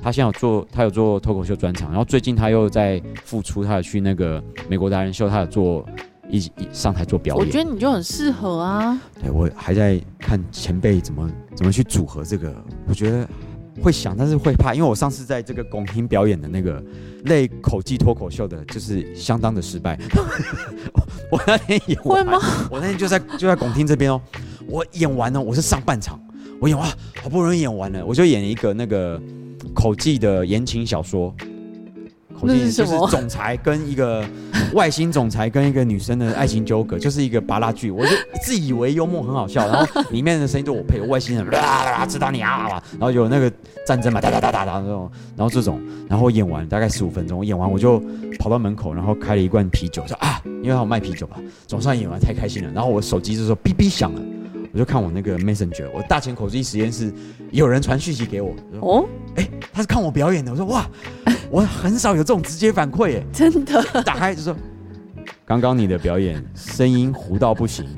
[0.00, 1.90] 他现在有做，他有做脱口秀专场。
[1.90, 5.84] 然后最近他又在复出，他有去那个美国达人秀，他有做。
[6.30, 9.00] 一一上台做表演，我觉得你就很适合啊。
[9.18, 12.54] 对我还在看前辈怎么怎么去组合这个，
[12.86, 13.26] 我觉得
[13.82, 16.82] 会想，但是会怕，因为我上次在这个拱厅表演的那个
[17.24, 19.98] 类口技脱口秀的，就是相当的失败。
[21.30, 22.38] 我那天演会吗？
[22.70, 24.20] 我那天就在就在拱厅这边哦，
[24.66, 26.20] 我演完了，我是上半场，
[26.60, 26.86] 我演哇，
[27.22, 29.20] 好不容易演完了，我就演一个那个
[29.74, 31.34] 口技的言情小说。
[32.46, 34.24] 就是总裁跟一个
[34.74, 37.90] 外星总裁跟一个女生的爱情纠葛，就是一个拔拉剧。
[37.90, 38.10] 我就
[38.42, 43.50] 自以为幽默很好笑，然后里面的声音都我配，外星人啊知道你啊，然后有那个
[43.86, 48.00] 战争嘛哒哒哒哒哒那种，然后这种，然后演完大概十五分钟，演完我就
[48.38, 51.36] 跑到门口，然后开了一罐啤酒，说啊，因为他有卖啤酒嘛，
[51.66, 52.70] 总算演完太开心了。
[52.72, 54.20] 然后我手机就说哔哔响了，
[54.72, 57.12] 我就看我那个 Messenger，我大前口技实验室
[57.50, 60.86] 有人传讯息给我，哦，哎，他是看我表演的，我说哇。
[61.50, 63.82] 我很少有这种直接反馈，哎，真的。
[64.02, 64.54] 打开就说，
[65.46, 67.88] 刚刚你的表演声音糊到不行，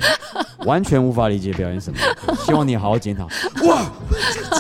[0.66, 1.98] 完全无法理解表演什么，
[2.46, 3.24] 希望你好好检讨。
[3.66, 3.90] 哇，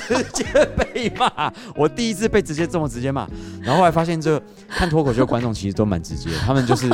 [0.08, 0.44] 直接
[0.76, 3.28] 被骂，我第一次被直接这么直接骂。
[3.62, 6.88] 然后后来发现，这看脱口秀观众其实都蛮直接，他们就是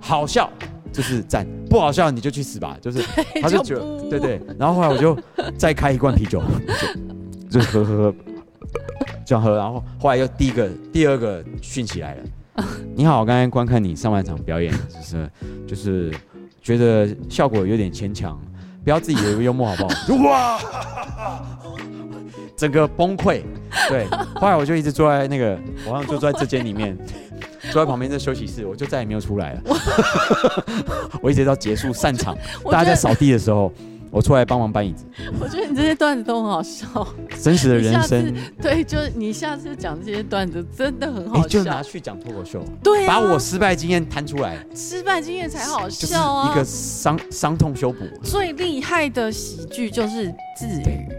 [0.00, 0.50] 好笑
[0.92, 3.02] 就是赞，不好笑你就去死吧， 就是
[3.40, 4.40] 他就觉得对对。
[4.58, 5.16] 然后后来我就
[5.56, 6.42] 再开一罐啤酒，
[7.50, 8.14] 就喝喝喝。
[9.24, 12.64] 这样喝，然后后来又第一个、第二个训起来了，
[12.96, 15.30] 你好，我刚才观看你上半场表演，就是
[15.66, 16.14] 就是
[16.62, 18.40] 觉得效果有点牵强，
[18.82, 20.24] 不要自己的幽默好不好？
[20.24, 20.58] 哇，
[22.58, 23.40] 整个崩溃。
[23.88, 24.04] 对，
[24.34, 26.98] 后来我就一直坐在那个，我好像就坐在这间里面，
[27.72, 29.62] 坐在旁边这休息室，我就再也没有出来了。
[31.22, 32.36] 我一直到结束散场，
[32.70, 33.72] 大家在扫地的时候。
[34.10, 35.04] 我出来帮忙搬椅子。
[35.40, 36.86] 我觉得你这些段子都很好笑，
[37.40, 38.34] 真实的人生。
[38.60, 42.64] 对，就是你下次讲这些段子真的很好笑，就拿去讲脱口秀。
[42.82, 46.52] 对，把我失败经验摊出来，失败经验才好笑啊！
[46.52, 47.98] 一个伤伤痛修补。
[48.22, 50.66] 最厉害的喜剧就是自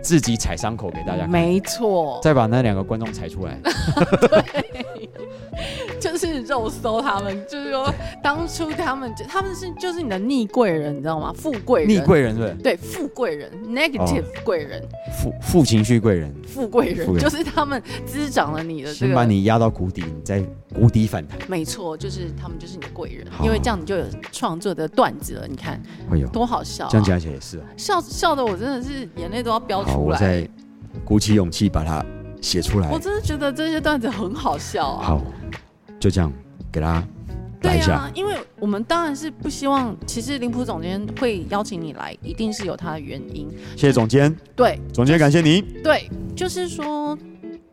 [0.02, 2.20] 自己踩伤口给大家看，没错。
[2.24, 3.58] 再把那两个观众踩出来。
[4.22, 4.86] 对。
[6.00, 7.94] 就是肉搜他们，就是说
[8.24, 11.34] 当初他们就他们是就是你的逆贵人，你知道吗？
[11.36, 14.82] 富贵人，逆贵人对对，富贵人，negative 贵人，
[15.22, 20.42] 负负情绪贵人，富贵人就是他们滋长了你的，先把你压到谷底，你再
[20.74, 21.38] 谷底反弹。
[21.48, 25.48] 没错，就是他们就是你的贵人，因为这样你就有创作的段子了。
[25.48, 29.96] 你看，会有多好笑，这样讲起来也是啊，笑笑的我真的是眼泪都要飙出来。
[29.96, 30.48] 我再
[31.04, 32.06] 鼓起勇气把它
[32.42, 32.90] 写出来。
[32.90, 35.06] 我真的觉得这些段子很好笑啊。
[35.06, 35.22] 好。
[36.00, 36.32] 就这样
[36.72, 37.08] 给大家
[37.62, 39.94] 对呀，因为我们当然是不希望。
[40.06, 43.50] 其实林普总监会邀请你来，一定是有他的原因。
[43.76, 44.34] 谢谢总监。
[44.56, 45.62] 对，总监感谢您。
[45.84, 47.18] 对，就是说。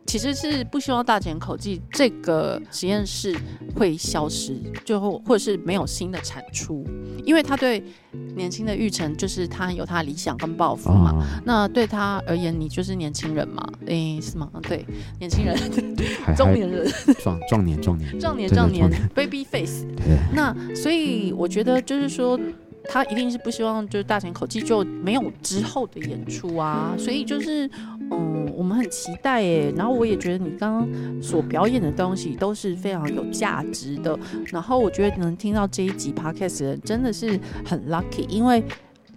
[0.07, 3.35] 其实是不希望大减口技这个实验室
[3.75, 4.55] 会消失，
[4.85, 6.85] 最后或者是没有新的产出，
[7.25, 7.83] 因为他对
[8.35, 11.21] 年轻的玉成就是他有他的理想跟抱负嘛。
[11.43, 13.61] 那对他而言，你就是年轻人嘛？
[13.85, 14.49] 诶，是吗？
[14.63, 14.85] 对，
[15.19, 15.55] 年轻人，
[16.37, 16.89] 中年人，
[17.19, 19.85] 壮壮年壮年壮年壮年，baby face。
[20.33, 22.39] 那所以我觉得就是说。
[22.89, 27.69] 他一定是不希望就是大前口技就没有之后的演出啊，所以就是
[28.11, 29.73] 嗯，我们很期待耶。
[29.75, 34.17] 然后我也觉得你刚刚所表演的东西都是非常有价值的。
[34.45, 38.63] 然后我觉得能听到这一集 podcast 的人真的是很 lucky，因为。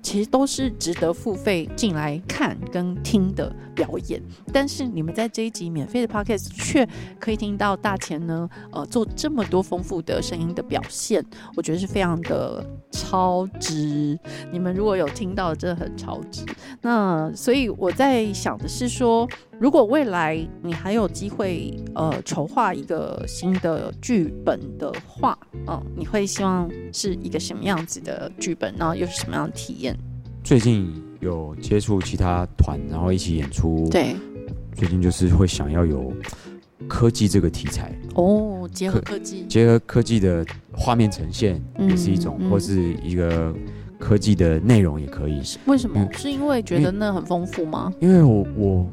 [0.02, 4.20] 其实都是值得付费进来看跟听的表演，
[4.52, 6.88] 但是你们在这一集免费的 podcast 却
[7.18, 11.24] 可以听到大钱呢，呃，做这么多丰富的声音的表现，
[11.56, 14.18] 我觉得是非常的超值。
[14.52, 16.44] 你们如果有听到，真的很超值。
[16.80, 19.28] 那所以我在想的是说。
[19.60, 28.74] 如果未来你还有机会，呃，筹划一个新的剧本的话，嗯，你会希望是一个什么样子的剧本？
[28.78, 29.94] 然后又是什么样的体验？
[30.42, 30.90] 最近
[31.20, 33.86] 有接触其他团，然后一起演出。
[33.90, 34.16] 对，
[34.74, 36.10] 最近就是会想要有
[36.88, 40.42] 科技这个题材哦，结合科技，结合科技的
[40.72, 43.54] 画面呈现也是一种，或是一个
[43.98, 45.42] 科技的内容也可以。
[45.66, 46.08] 为什么？
[46.14, 47.92] 是因为觉得那很丰富吗？
[48.00, 48.90] 因为我我。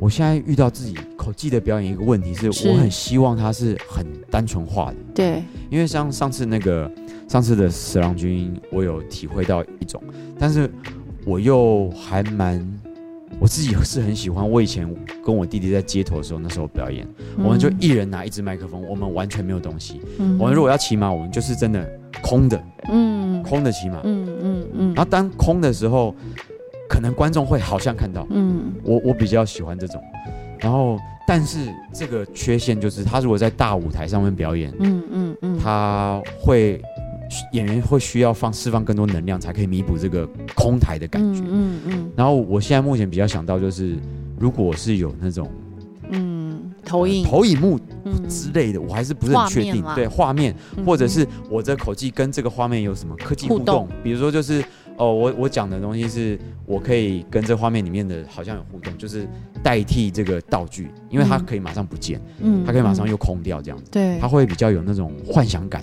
[0.00, 4.96] 我现在遇到自己口技的表演，一个问题是我很希望它是很单纯化的。
[5.14, 6.90] 对，因为像上次那个
[7.28, 10.02] 上次的十郎君，我有体会到一种，
[10.38, 10.70] 但是
[11.26, 12.66] 我又还蛮
[13.38, 14.50] 我自己是很喜欢。
[14.50, 14.88] 我以前
[15.22, 20.00] 跟我弟弟在街头的时候，那时候表演，我们就一人拿一支麦克风，我们完全没有东西。
[20.38, 21.86] 我们如果要骑马，我们就是真的
[22.22, 24.94] 空的，嗯，空的骑马，嗯嗯嗯。
[24.94, 26.14] 然后当空的时候。
[26.90, 30.02] 可能观众会好像看到，嗯，我我比较喜欢这种，
[30.58, 36.82] 然后但是这个缺陷就是他如果在大舞台上面表演，嗯嗯嗯，他会
[37.52, 43.96] 演员会需要放释放更多能量才可以弥补这个空台的感觉，嗯嗯，然后我现在目前比较想到就是
[44.36, 45.48] 如果是有那种，
[46.10, 47.24] 嗯，投影。
[47.24, 47.78] 投影幕
[48.28, 50.52] 之类的，我还是不是很确定，对画面
[50.84, 54.60] 或者是我的口技跟这个画面有什么科技互动，比如说就是。
[55.00, 59.26] 哦，我我讲的东西是我可以跟这画面里面的好像有互动，就是
[59.62, 65.82] 代替这个道具，因为它可以马上不见，嗯，它可以马上又空掉这样子，对，它会比较有那种幻想感，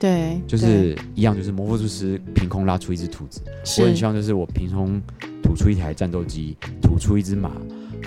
[0.00, 3.40] 对，就是一样，就是魔术师凭空拉出一只兔子，
[3.80, 5.00] 我很希望就是我凭空
[5.40, 7.52] 吐出一台战斗机，吐出一只马，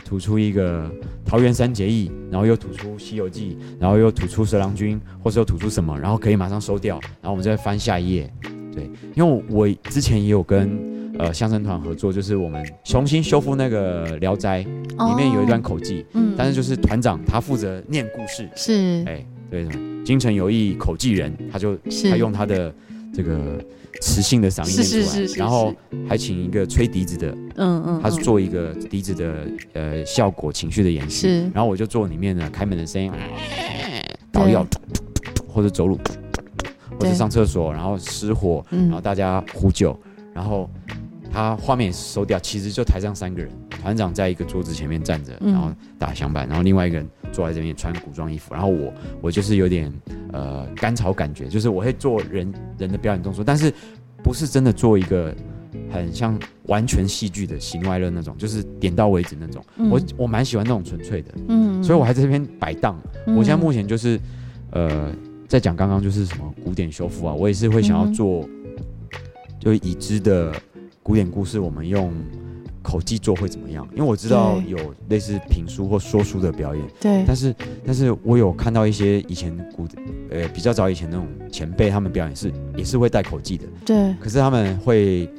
[0.04, 0.92] 吐出一个
[1.26, 8.30] 桃园三结义，然后又吐出西游记，然后又吐出蛇郎君，或是又吐出什么，然后可以马上收掉，然后我们再翻下一页。
[8.80, 14.64] 对，因为我之前也有跟呃相声团合作，就是我们重新修复那个《聊斋》，
[15.10, 19.68] 里面有一段口技，嗯，但是就是团长他负责念故事，是，哎，对，
[20.06, 21.76] 京城有一口技人，他就
[22.10, 22.74] 他用他的
[23.14, 23.62] 这个
[24.02, 25.74] 磁性的嗓音念出来，然后
[26.08, 33.12] 还请一个吹笛子的，嗯嗯，他是做一个笛子的呃效果情绪的演示，然后我就做里面的开门的声音，
[34.32, 34.66] 倒药
[35.48, 36.00] 或者走路。
[37.00, 39.98] 或者上厕所，然后失火，然后大家呼救，
[40.34, 40.70] 然后
[41.32, 49.92] 他画面收掉，其实就台上三个人，团长在一个桌子前面站着，然后打响板，然后另外一个人坐在这边穿古装衣服，然后我我就是有点
[50.34, 53.74] 呃甘草感觉，就是我会做人人的表演动作，但是
[54.24, 55.34] 不是真的做一个
[55.92, 59.64] 很像完全戏剧的喜怒哀乐那种，就是点到为止那种。
[59.90, 63.00] 我我蛮喜欢那种纯粹的，嗯，所以我还在这边摆档。
[63.28, 64.20] 我现在目前就是
[64.72, 65.12] 呃
[65.50, 68.48] 在讲刚刚就是什么古典修复啊，我也是会想要做，
[69.60, 70.54] 就已知的
[71.04, 72.14] 古典故事，我们用。
[72.82, 73.88] 口技做会怎么样？
[73.92, 74.78] 因为我知道有
[75.10, 77.24] 类似评书或说书的表演，对。
[77.28, 77.54] 但是，
[77.86, 79.86] 但是我有看到一些以前古，
[80.32, 84.16] 呃，比较早以前那种前辈，他们表演是也是会带口技的，对。
[84.20, 85.30] 可是他们会。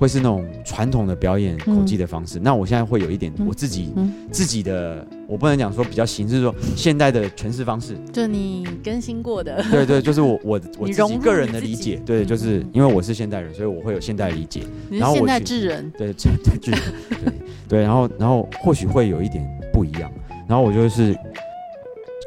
[0.00, 3.92] 会是那种传统的表演口技的方式，那我现在会有一点我自己
[4.32, 16.80] 自己的，我不能讲说比较新，是说现代的诠释方式，就你更新过的，对对，就是我我 我自己个人的理解，对，就是因为我是现代人，所以我会有现代理解，然后现代智人，对 现代智人，
[17.10, 17.32] 对
[17.68, 20.10] 对，然后然后或许会有一点不一样，
[20.48, 21.14] 然后我就是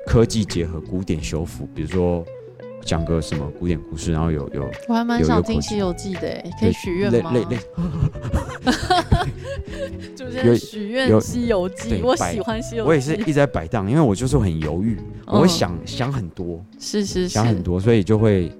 [0.05, 2.23] 科技结合古典修复，比如说。
[2.85, 7.31] 讲个什么古典故事，然后有有，我还蛮想听《西游记》的，可以许愿吗？
[7.33, 7.57] 累累。
[10.15, 18.51] 就是许愿《西游记》，我喜欢《西游记》，我也是一直在摆荡，因为我就是很犹豫，我会想想很多，是是想很多，所以就会。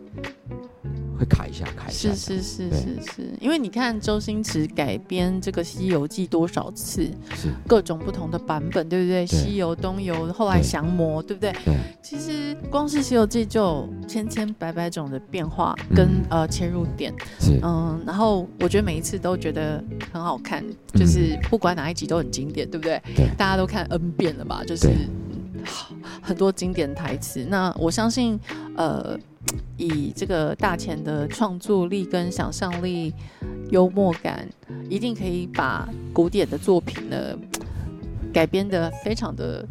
[1.24, 2.14] 会卡一下，卡一下。
[2.14, 9.26] 是是是是是，因为你看周星驰改编这个《西游记》多少次，是各种不同的版本，对不对？
[9.26, 11.54] 西游、东游，后来降魔，对不对？
[11.64, 11.76] 对。
[12.02, 20.64] 其实光是《西游记》就有千千百百种的变化跟呃切入点，是嗯，然后我觉得每一次都觉得很好看，
[20.94, 23.02] 就是不管哪一集都很经典，对不对？
[23.16, 23.30] 对。
[23.38, 24.62] 大家都看 N 遍了吧？
[24.68, 24.90] 就是
[26.22, 27.46] 很多经典台词。
[27.50, 28.38] 那我相信，
[28.76, 29.18] 呃。
[29.78, 33.14] 以这个大钱的创作力跟想象力、
[33.72, 34.48] 幽默感，
[34.89, 37.38] 一定可以把古典的作品呢
[38.34, 39.68] 改编的非常的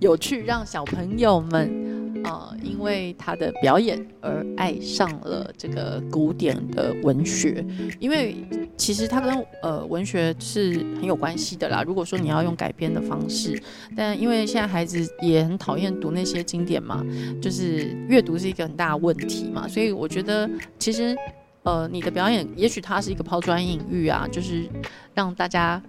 [0.00, 1.90] 有趣，让小朋友们。
[2.22, 7.64] 啊，因为他的表演而爱上了这个古典的文学，
[7.98, 8.36] 因为
[8.80, 11.82] 其实它跟呃文学是很有关系的啦。
[11.86, 13.62] 如果说你要用改编的方式，
[13.94, 17.04] 但因为现在孩子也很讨厌读那些经典嘛，
[17.42, 21.14] 就是阅读是一个很大的问题嘛，所以我觉得其实。
[21.62, 24.66] 呃，你的表演也许它是一个抛砖引玉啊，就是
[25.12, 25.80] 让大家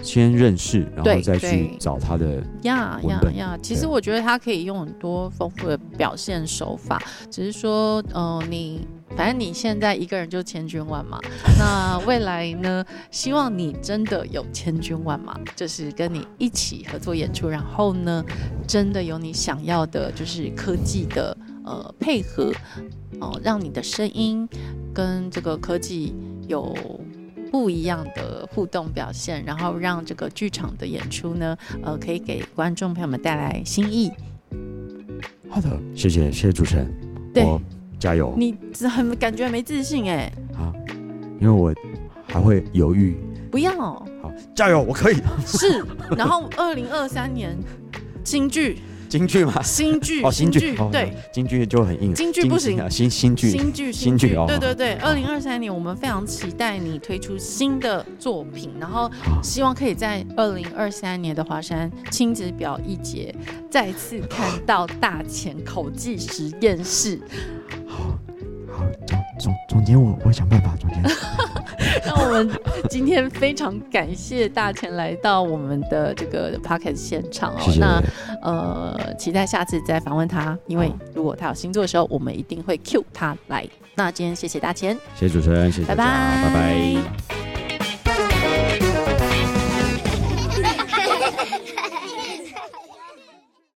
[0.00, 3.58] 先认识，然后再去找他的呀呀呀。
[3.62, 6.98] 其实我觉得他可以用很多丰富的表现手法，
[7.30, 8.88] 只是说，呃，你
[9.18, 11.18] 反正你现在一个人就千军万马，
[11.58, 18.24] 那未来呢，希望你真的有千军万马，就是跟你一起合作演出，然后呢，
[18.64, 22.52] 真的有你想要的，就是科技的呃配合。
[23.20, 24.48] 哦，让你的声音
[24.94, 26.14] 跟这个科技
[26.46, 26.72] 有
[27.50, 34.12] 不一样的互动表现，然后让这个剧场的演出呢，呃，可以给观众朋友们带来新意。
[35.48, 36.88] 好的，谢谢，谢谢主持人。
[37.34, 37.44] 对，
[37.98, 38.34] 加油。
[38.36, 38.56] 你
[38.88, 40.32] 很感觉没自信哎。
[40.54, 40.72] 啊，
[41.40, 41.74] 因为我
[42.26, 43.16] 还会犹豫。
[43.50, 43.72] 不要。
[43.72, 45.16] 好，加油，我可以。
[45.46, 45.84] 是，
[46.16, 47.56] 然后二零二三年
[48.24, 48.78] 新剧。
[49.08, 52.80] 京剧嘛，新剧哦，新剧对，京剧就很硬，京剧不行。
[52.80, 54.34] 啊，新新剧，新剧新剧。
[54.34, 59.10] 哦，对对对，二零二三年我们非常期待你推出新的作品，然后
[59.42, 63.34] 希望可以在二零二三年的华山亲子表一节
[63.70, 67.20] 再次看到大前口技实验室。
[68.78, 71.02] 好，总总总监，我我想办法，总监。
[72.06, 72.48] 那我们
[72.88, 77.74] 今天非常感谢大钱来到我们的这个 p o c k e t 现场哦。
[77.80, 78.02] 那
[78.40, 83.66] 呃，期待下次再访问他，因为如果他有新作的时候，我们一定会 Q 他来。
[83.96, 87.57] 那今天谢谢大钱，谢谢主持人，谢谢大家，拜拜拜。